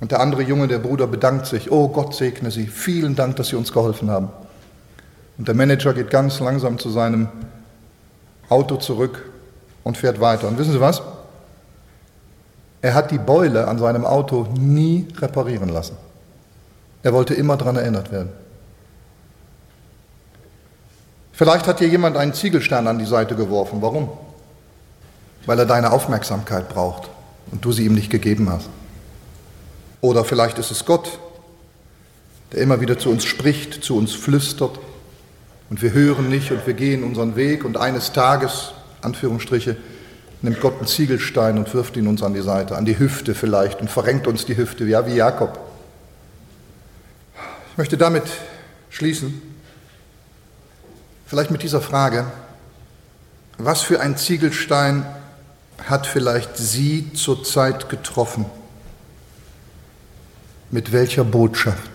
Und 0.00 0.12
der 0.12 0.20
andere 0.20 0.42
Junge, 0.42 0.68
der 0.68 0.78
Bruder, 0.78 1.08
bedankt 1.08 1.46
sich. 1.46 1.70
Oh 1.70 1.88
Gott 1.88 2.14
segne 2.14 2.52
Sie, 2.52 2.68
vielen 2.68 3.16
Dank, 3.16 3.36
dass 3.36 3.48
Sie 3.48 3.56
uns 3.56 3.72
geholfen 3.72 4.10
haben. 4.10 4.28
Und 5.38 5.48
der 5.48 5.56
Manager 5.56 5.94
geht 5.94 6.10
ganz 6.10 6.38
langsam 6.38 6.78
zu 6.78 6.90
seinem 6.90 7.28
Auto 8.48 8.76
zurück 8.76 9.28
und 9.82 9.96
fährt 9.96 10.20
weiter. 10.20 10.46
Und 10.46 10.58
wissen 10.58 10.72
Sie 10.72 10.80
was? 10.80 11.02
Er 12.82 12.94
hat 12.94 13.10
die 13.10 13.18
Beule 13.18 13.66
an 13.66 13.78
seinem 13.78 14.04
Auto 14.04 14.46
nie 14.58 15.08
reparieren 15.18 15.68
lassen. 15.68 15.96
Er 17.02 17.12
wollte 17.12 17.34
immer 17.34 17.56
daran 17.56 17.76
erinnert 17.76 18.12
werden. 18.12 18.30
Vielleicht 21.32 21.66
hat 21.66 21.80
dir 21.80 21.88
jemand 21.88 22.16
einen 22.16 22.34
Ziegelstein 22.34 22.86
an 22.86 22.98
die 22.98 23.06
Seite 23.06 23.34
geworfen. 23.34 23.82
Warum? 23.82 24.10
Weil 25.46 25.58
er 25.58 25.66
deine 25.66 25.90
Aufmerksamkeit 25.90 26.68
braucht 26.68 27.08
und 27.50 27.64
du 27.64 27.72
sie 27.72 27.84
ihm 27.84 27.94
nicht 27.94 28.10
gegeben 28.10 28.50
hast. 28.50 28.68
Oder 30.00 30.24
vielleicht 30.24 30.58
ist 30.58 30.70
es 30.70 30.84
Gott, 30.84 31.18
der 32.52 32.60
immer 32.60 32.80
wieder 32.80 32.98
zu 32.98 33.10
uns 33.10 33.24
spricht, 33.24 33.82
zu 33.82 33.96
uns 33.96 34.12
flüstert 34.12 34.78
und 35.70 35.80
wir 35.80 35.92
hören 35.92 36.28
nicht 36.28 36.50
und 36.50 36.66
wir 36.66 36.74
gehen 36.74 37.02
unseren 37.02 37.34
Weg 37.34 37.64
und 37.64 37.76
eines 37.76 38.12
Tages, 38.12 38.72
Anführungsstriche, 39.00 39.76
nimmt 40.42 40.60
Gott 40.60 40.76
einen 40.78 40.86
Ziegelstein 40.86 41.56
und 41.56 41.72
wirft 41.72 41.96
ihn 41.96 42.06
uns 42.08 42.22
an 42.22 42.34
die 42.34 42.42
Seite, 42.42 42.76
an 42.76 42.84
die 42.84 42.98
Hüfte 42.98 43.34
vielleicht 43.34 43.80
und 43.80 43.90
verrenkt 43.90 44.26
uns 44.26 44.44
die 44.44 44.56
Hüfte, 44.56 44.84
ja, 44.84 45.06
wie 45.06 45.14
Jakob. 45.14 45.58
Ich 47.72 47.78
möchte 47.78 47.96
damit 47.96 48.24
schließen, 48.90 49.42
vielleicht 51.26 51.50
mit 51.50 51.62
dieser 51.62 51.80
Frage, 51.80 52.26
was 53.58 53.82
für 53.82 54.00
ein 54.00 54.16
Ziegelstein 54.16 55.04
hat 55.88 56.06
vielleicht 56.06 56.56
Sie 56.56 57.12
zurzeit 57.14 57.88
getroffen? 57.88 58.46
Mit 60.70 60.92
welcher 60.92 61.24
Botschaft? 61.24 61.90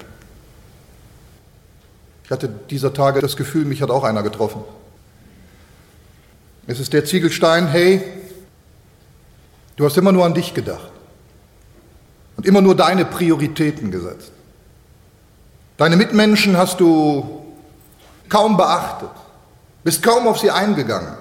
Ich 2.25 2.31
hatte 2.31 2.49
dieser 2.69 2.93
Tage 2.93 3.21
das 3.21 3.37
Gefühl, 3.37 3.63
mich 3.63 3.81
hat 3.81 3.89
auch 3.89 4.03
einer 4.03 4.23
getroffen. 4.23 4.63
Es 6.67 6.79
ist 6.79 6.91
der 6.91 7.05
Ziegelstein, 7.05 7.67
hey, 7.67 8.03
Du 9.77 9.85
hast 9.85 9.95
immer 9.95 10.11
nur 10.11 10.25
an 10.25 10.33
dich 10.33 10.55
gedacht 10.55 10.91
und 12.35 12.47
immer 12.47 12.61
nur 12.61 12.75
deine 12.75 13.05
Prioritäten 13.05 13.91
gesetzt. 13.91 14.31
Deine 15.77 15.95
Mitmenschen 15.95 16.57
hast 16.57 16.79
du 16.79 17.45
kaum 18.29 18.57
beachtet, 18.57 19.11
bist 19.83 20.01
kaum 20.01 20.27
auf 20.27 20.39
sie 20.39 20.51
eingegangen. 20.51 21.13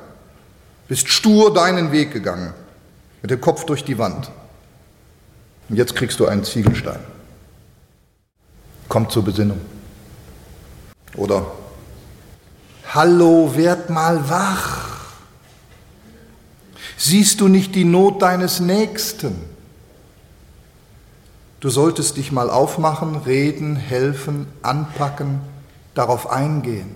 bist 0.89 1.09
stur 1.09 1.53
deinen 1.53 1.93
Weg 1.93 2.13
gegangen, 2.13 2.55
mit 3.21 3.31
dem 3.31 3.41
Kopf 3.41 3.65
durch 3.65 3.85
die 3.85 3.99
Wand. 3.99 4.31
Und 5.69 5.77
jetzt 5.77 5.95
kriegst 5.97 6.21
du 6.21 6.27
einen 6.27 6.45
Ziegelstein. 6.45 7.01
Komm 8.89 9.11
zur 9.11 9.25
Besinnung. 9.25 9.61
Oder 11.17 11.45
Hallo, 12.95 13.55
werd 13.57 13.91
mal 13.91 14.29
wach. 14.31 14.87
Siehst 16.97 17.41
du 17.41 17.49
nicht 17.49 17.75
die 17.75 17.85
Not 17.85 18.23
deines 18.23 18.61
Nächsten? 18.61 19.56
Du 21.61 21.71
solltest 21.71 22.17
dich 22.17 22.33
mal 22.33 22.51
aufmachen, 22.51 23.17
reden, 23.17 23.77
helfen, 23.77 24.47
anpacken, 24.63 25.41
darauf 25.95 26.31
eingehen. 26.31 26.95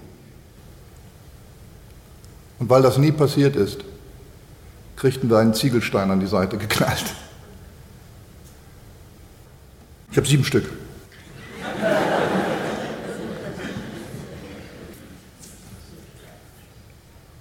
Und 2.58 2.68
weil 2.68 2.82
das 2.82 2.98
nie 2.98 3.12
passiert 3.12 3.56
ist, 3.56 3.78
kriegten 4.96 5.30
wir 5.30 5.38
einen 5.38 5.54
Ziegelstein 5.54 6.10
an 6.10 6.20
die 6.20 6.26
Seite 6.26 6.58
geknallt. 6.58 7.14
Ich 10.10 10.16
habe 10.16 10.26
sieben 10.26 10.44
Stück. 10.44 10.70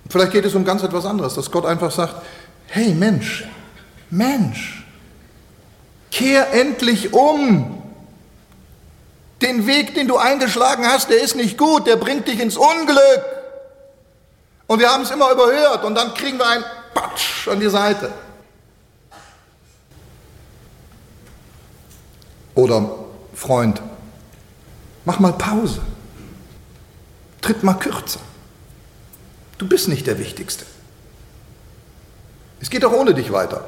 Vielleicht 0.09 0.31
geht 0.31 0.45
es 0.45 0.55
um 0.55 0.65
ganz 0.65 0.81
etwas 0.83 1.05
anderes, 1.05 1.35
dass 1.35 1.51
Gott 1.51 1.65
einfach 1.65 1.91
sagt, 1.91 2.15
hey 2.67 2.93
Mensch, 2.93 3.45
Mensch, 4.09 4.78
kehr 6.11 6.53
endlich 6.53 7.13
um. 7.13 7.75
Den 9.41 9.67
Weg, 9.67 9.95
den 9.95 10.07
du 10.07 10.17
eingeschlagen 10.17 10.85
hast, 10.85 11.09
der 11.09 11.21
ist 11.21 11.35
nicht 11.35 11.57
gut, 11.57 11.87
der 11.87 11.95
bringt 11.95 12.27
dich 12.27 12.39
ins 12.39 12.57
Unglück. 12.57 13.25
Und 14.67 14.79
wir 14.79 14.89
haben 14.89 15.03
es 15.03 15.11
immer 15.11 15.31
überhört 15.31 15.83
und 15.85 15.95
dann 15.95 16.13
kriegen 16.13 16.37
wir 16.37 16.47
ein 16.47 16.63
Patsch 16.93 17.47
an 17.47 17.59
die 17.59 17.69
Seite. 17.69 18.11
Oder 22.53 22.89
Freund, 23.33 23.81
mach 25.05 25.19
mal 25.19 25.33
Pause. 25.33 25.81
Tritt 27.41 27.63
mal 27.63 27.75
kürzer. 27.75 28.19
Du 29.57 29.67
bist 29.67 29.87
nicht 29.87 30.05
der 30.07 30.19
Wichtigste. 30.19 30.65
Es 32.59 32.69
geht 32.69 32.83
auch 32.83 32.91
ohne 32.91 33.13
dich 33.13 33.31
weiter. 33.31 33.63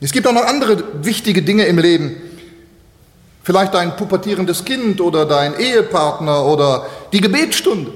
Es 0.00 0.12
gibt 0.12 0.26
auch 0.26 0.32
noch 0.32 0.44
andere 0.44 1.04
wichtige 1.04 1.42
Dinge 1.42 1.64
im 1.64 1.78
Leben. 1.78 2.16
Vielleicht 3.42 3.74
dein 3.74 3.96
pubertierendes 3.96 4.64
Kind 4.64 5.00
oder 5.00 5.24
dein 5.24 5.58
Ehepartner 5.58 6.44
oder 6.44 6.86
die 7.12 7.20
Gebetsstunde. 7.20 7.92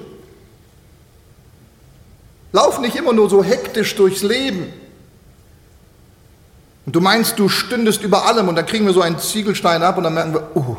Lauf 2.52 2.80
nicht 2.80 2.96
immer 2.96 3.12
nur 3.12 3.30
so 3.30 3.42
hektisch 3.42 3.94
durchs 3.94 4.22
Leben. 4.22 4.72
Und 6.84 6.96
du 6.96 7.00
meinst, 7.00 7.38
du 7.38 7.48
stündest 7.48 8.02
über 8.02 8.26
allem 8.26 8.48
und 8.48 8.56
dann 8.56 8.66
kriegen 8.66 8.86
wir 8.86 8.92
so 8.92 9.02
einen 9.02 9.18
Ziegelstein 9.18 9.82
ab 9.82 9.96
und 9.96 10.04
dann 10.04 10.14
merken 10.14 10.34
wir, 10.34 10.50
oh, 10.54 10.76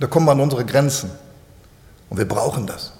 da 0.00 0.06
kommen 0.06 0.26
wir 0.26 0.32
an 0.32 0.40
unsere 0.40 0.64
Grenzen. 0.64 1.10
Und 2.10 2.18
wir 2.18 2.26
brauchen 2.26 2.66
das. 2.66 2.92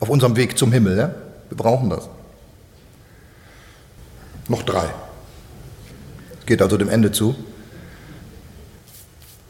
Auf 0.00 0.08
unserem 0.08 0.36
Weg 0.36 0.56
zum 0.58 0.72
Himmel, 0.72 0.98
ja? 0.98 1.14
wir 1.48 1.56
brauchen 1.56 1.90
das. 1.90 2.08
Noch 4.48 4.62
drei. 4.62 4.88
Geht 6.46 6.62
also 6.62 6.76
dem 6.76 6.88
Ende 6.88 7.12
zu. 7.12 7.34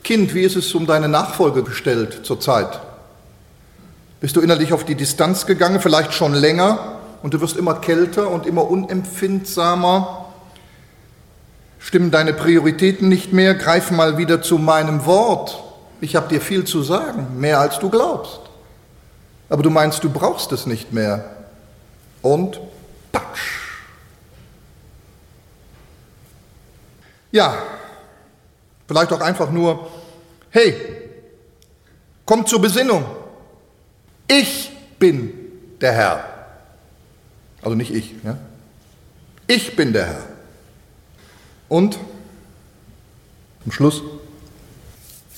Kind, 0.04 0.34
wie 0.34 0.42
ist 0.42 0.56
es 0.56 0.74
um 0.74 0.86
deine 0.86 1.08
Nachfolge 1.08 1.62
bestellt 1.62 2.20
zurzeit? 2.24 2.80
Bist 4.20 4.36
du 4.36 4.40
innerlich 4.40 4.72
auf 4.72 4.84
die 4.84 4.94
Distanz 4.94 5.46
gegangen, 5.46 5.80
vielleicht 5.80 6.12
schon 6.12 6.34
länger, 6.34 6.98
und 7.22 7.34
du 7.34 7.40
wirst 7.40 7.56
immer 7.56 7.74
kälter 7.74 8.30
und 8.30 8.46
immer 8.46 8.68
unempfindsamer? 8.68 10.26
Stimmen 11.78 12.10
deine 12.10 12.32
Prioritäten 12.32 13.08
nicht 13.08 13.32
mehr? 13.32 13.54
Greif 13.54 13.90
mal 13.90 14.18
wieder 14.18 14.42
zu 14.42 14.58
meinem 14.58 15.06
Wort. 15.06 15.62
Ich 16.00 16.16
habe 16.16 16.28
dir 16.28 16.40
viel 16.40 16.64
zu 16.64 16.82
sagen, 16.82 17.38
mehr 17.38 17.60
als 17.60 17.78
du 17.78 17.90
glaubst. 17.90 18.40
Aber 19.48 19.62
du 19.62 19.70
meinst, 19.70 20.02
du 20.04 20.10
brauchst 20.10 20.52
es 20.52 20.66
nicht 20.66 20.92
mehr. 20.92 21.24
Und 22.22 22.60
patsch. 23.12 23.61
Ja, 27.32 27.56
vielleicht 28.86 29.12
auch 29.12 29.20
einfach 29.20 29.50
nur, 29.50 29.90
hey, 30.50 30.76
komm 32.26 32.46
zur 32.46 32.60
Besinnung. 32.60 33.04
Ich 34.28 34.70
bin 34.98 35.32
der 35.80 35.92
Herr. 35.92 36.24
Also 37.62 37.74
nicht 37.74 37.92
ich. 37.92 38.14
Ja? 38.22 38.36
Ich 39.46 39.74
bin 39.74 39.92
der 39.92 40.06
Herr. 40.06 40.24
Und 41.68 41.98
zum 43.62 43.72
Schluss, 43.72 44.02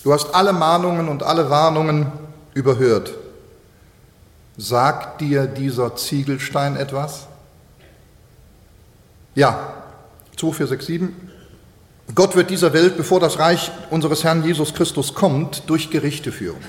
du 0.03 0.13
hast 0.13 0.35
alle 0.35 0.53
Mahnungen 0.53 1.09
und 1.09 1.23
alle 1.23 1.49
Warnungen 1.49 2.11
überhört. 2.55 3.15
Sagt 4.57 5.21
dir 5.21 5.47
dieser 5.47 5.95
Ziegelstein 5.97 6.77
etwas? 6.77 7.27
Ja, 9.35 9.75
2, 10.37 10.53
4, 10.53 10.67
6, 10.69 10.87
7. 10.87 11.34
Gott 12.13 12.37
wird 12.37 12.51
dieser 12.51 12.73
Welt, 12.73 12.97
bevor 12.97 13.19
das 13.19 13.39
Reich 13.39 13.71
unseres 13.91 14.25
Herrn 14.25 14.45
Jesus 14.45 14.75
Christus 14.75 15.15
kommt, 15.15 15.63
durch 15.69 15.91
Gerichte 15.91 16.33
führen. 16.33 16.61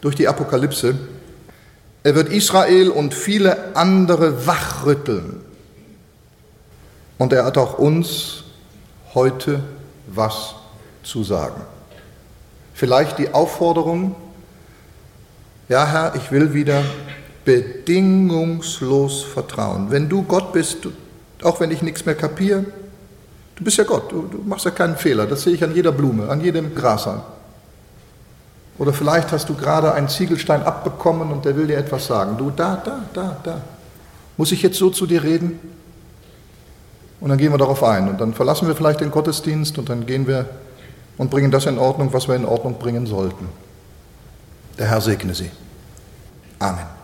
Durch 0.00 0.14
die 0.14 0.28
Apokalypse. 0.28 0.96
Er 2.02 2.14
wird 2.14 2.28
Israel 2.28 2.90
und 2.90 3.14
viele 3.14 3.74
andere 3.74 4.46
wachrütteln. 4.46 5.40
Und 7.18 7.32
er 7.32 7.44
hat 7.46 7.56
auch 7.56 7.78
uns 7.78 8.44
heute 9.14 9.60
was 10.06 10.54
zu 11.02 11.24
sagen. 11.24 11.62
Vielleicht 12.74 13.18
die 13.18 13.32
Aufforderung, 13.32 14.14
ja 15.68 15.86
Herr, 15.86 16.14
ich 16.14 16.30
will 16.30 16.52
wieder 16.52 16.82
bedingungslos 17.46 19.22
vertrauen. 19.22 19.90
Wenn 19.90 20.08
du 20.08 20.22
Gott 20.22 20.52
bist, 20.52 20.88
auch 21.42 21.58
wenn 21.60 21.70
ich 21.70 21.80
nichts 21.80 22.04
mehr 22.04 22.14
kapiere, 22.14 22.66
Du 23.56 23.64
bist 23.64 23.78
ja 23.78 23.84
Gott, 23.84 24.12
du, 24.12 24.28
du 24.30 24.38
machst 24.44 24.66
ja 24.66 24.70
keinen 24.70 24.96
Fehler. 24.96 25.26
Das 25.26 25.42
sehe 25.42 25.54
ich 25.54 25.64
an 25.64 25.74
jeder 25.74 25.92
Blume, 25.92 26.28
an 26.28 26.40
jedem 26.40 26.74
Grashalm. 26.74 27.22
Oder 28.78 28.92
vielleicht 28.92 29.32
hast 29.32 29.48
du 29.48 29.54
gerade 29.54 29.94
einen 29.94 30.08
Ziegelstein 30.08 30.62
abbekommen 30.62 31.32
und 31.32 31.44
der 31.46 31.56
will 31.56 31.66
dir 31.66 31.78
etwas 31.78 32.06
sagen. 32.06 32.36
Du, 32.36 32.50
da, 32.50 32.76
da, 32.84 33.00
da, 33.14 33.36
da. 33.42 33.60
Muss 34.36 34.52
ich 34.52 34.62
jetzt 34.62 34.78
so 34.78 34.90
zu 34.90 35.06
dir 35.06 35.24
reden? 35.24 35.58
Und 37.20 37.30
dann 37.30 37.38
gehen 37.38 37.50
wir 37.50 37.58
darauf 37.58 37.82
ein. 37.82 38.08
Und 38.08 38.20
dann 38.20 38.34
verlassen 38.34 38.68
wir 38.68 38.76
vielleicht 38.76 39.00
den 39.00 39.10
Gottesdienst 39.10 39.78
und 39.78 39.88
dann 39.88 40.04
gehen 40.04 40.26
wir 40.26 40.46
und 41.16 41.30
bringen 41.30 41.50
das 41.50 41.64
in 41.64 41.78
Ordnung, 41.78 42.12
was 42.12 42.28
wir 42.28 42.36
in 42.36 42.44
Ordnung 42.44 42.78
bringen 42.78 43.06
sollten. 43.06 43.48
Der 44.78 44.88
Herr 44.88 45.00
segne 45.00 45.34
sie. 45.34 45.50
Amen. 46.58 46.95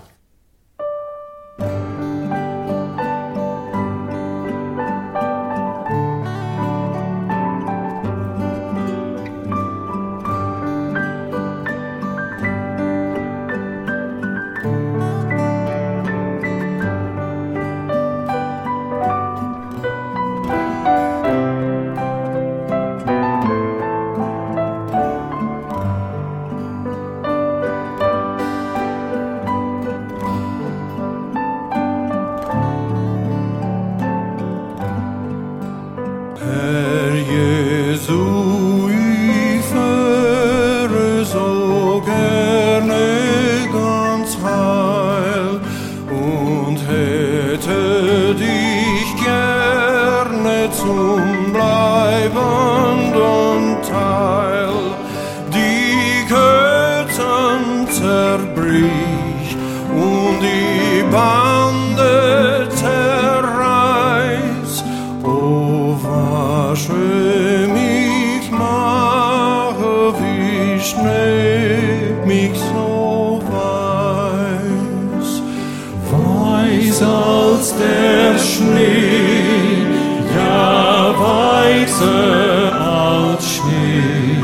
Als 77.02 77.74
der 77.76 78.38
Schnee, 78.38 79.86
ja 80.34 81.14
weißer 81.18 82.72
als 82.80 83.44
Schnee. 83.54 84.42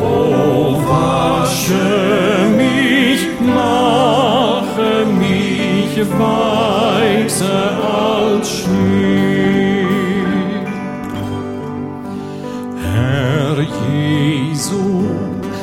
Oh, 0.00 0.76
wasche 0.88 1.88
mich, 2.56 3.20
mache 3.40 5.06
mich 5.18 5.94
weißer 6.18 7.68
als 7.82 8.48
Schnee. 8.50 9.86
Herr 12.82 13.56
Jesu, 13.90 14.86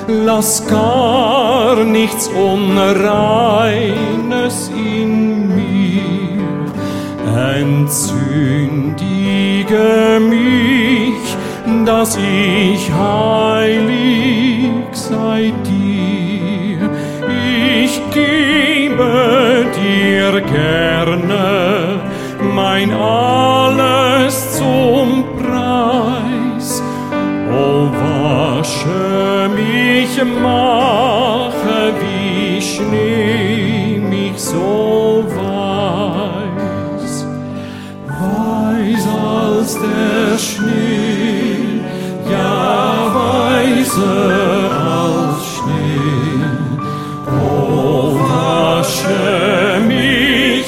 lass 0.08 0.66
gar 0.68 1.84
nichts 1.84 2.28
Unreines 2.28 2.94
entzündige 9.74 10.20
mich, 10.20 11.36
dass 11.86 12.18
ich 12.18 12.92
heilig 12.92 14.70
sei 14.92 15.54
dir. 15.66 16.90
Ich 17.84 18.02
gebe 18.12 19.66
dir 19.76 20.42
gerne 20.42 22.00
mein 22.54 22.92
alles 22.92 23.33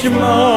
mich, 0.10 0.55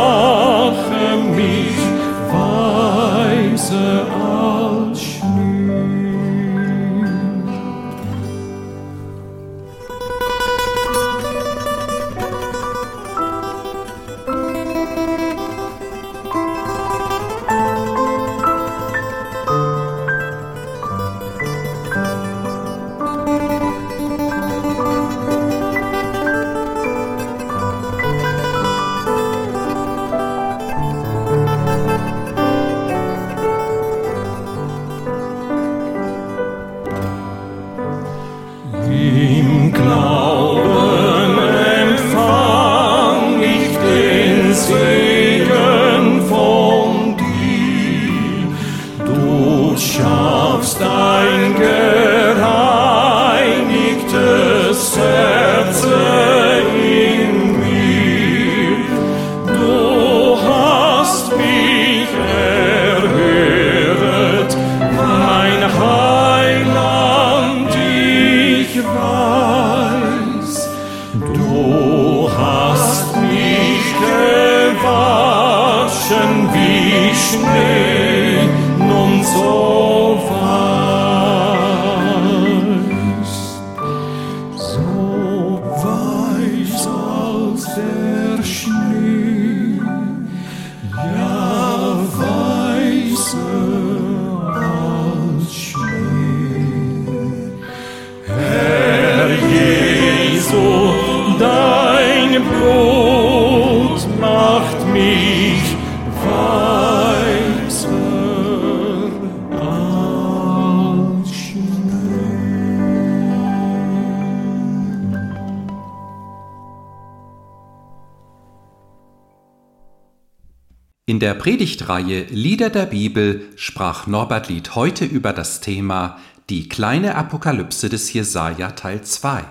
In 121.18 121.20
der 121.20 121.34
Predigtreihe 121.34 122.26
Lieder 122.30 122.70
der 122.70 122.86
Bibel 122.86 123.48
sprach 123.56 124.06
Norbert 124.06 124.48
Lied 124.48 124.76
heute 124.76 125.04
über 125.04 125.32
das 125.32 125.60
Thema 125.60 126.16
Die 126.48 126.68
kleine 126.68 127.16
Apokalypse 127.16 127.88
des 127.88 128.12
Jesaja 128.12 128.70
Teil 128.70 129.02
2. 129.02 129.42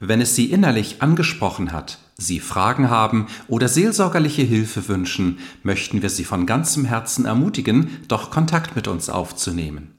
Wenn 0.00 0.20
es 0.20 0.34
Sie 0.34 0.46
innerlich 0.46 1.02
angesprochen 1.02 1.70
hat, 1.70 1.98
Sie 2.16 2.40
Fragen 2.40 2.90
haben 2.90 3.28
oder 3.46 3.68
seelsorgerliche 3.68 4.42
Hilfe 4.42 4.88
wünschen, 4.88 5.38
möchten 5.62 6.02
wir 6.02 6.10
Sie 6.10 6.24
von 6.24 6.46
ganzem 6.46 6.84
Herzen 6.84 7.26
ermutigen, 7.26 8.00
doch 8.08 8.32
Kontakt 8.32 8.74
mit 8.74 8.88
uns 8.88 9.08
aufzunehmen. 9.08 9.92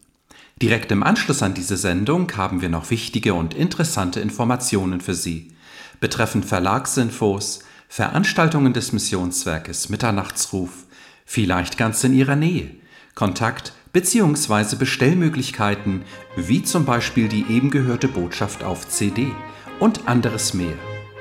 Direkt 0.62 0.92
im 0.92 1.02
Anschluss 1.02 1.44
an 1.44 1.54
diese 1.54 1.78
Sendung 1.78 2.30
haben 2.36 2.60
wir 2.60 2.68
noch 2.68 2.90
wichtige 2.90 3.36
und 3.36 3.54
interessante 3.54 4.20
Informationen 4.20 5.00
für 5.00 5.14
Sie 5.14 5.54
betreffend 6.00 6.46
Verlagsinfos, 6.46 7.62
Veranstaltungen 7.88 8.74
des 8.74 8.92
Missionswerkes 8.92 9.90
Mitternachtsruf, 9.90 10.86
vielleicht 11.26 11.78
ganz 11.78 12.04
in 12.04 12.14
Ihrer 12.14 12.36
Nähe, 12.36 12.72
Kontakt 13.16 13.74
bzw. 13.94 14.76
Bestellmöglichkeiten, 14.76 16.04
wie 16.36 16.64
zum 16.64 16.86
Beispiel 16.86 17.28
die 17.28 17.46
eben 17.50 17.72
gehörte 17.72 18.08
Botschaft 18.08 18.64
auf 18.64 18.88
CD 18.88 19.32
und 19.80 20.08
anderes 20.08 20.54
mehr. 20.54 20.76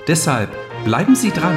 Deshalb 0.06 0.50
bleiben 0.84 1.14
Sie 1.14 1.30
dran! 1.30 1.56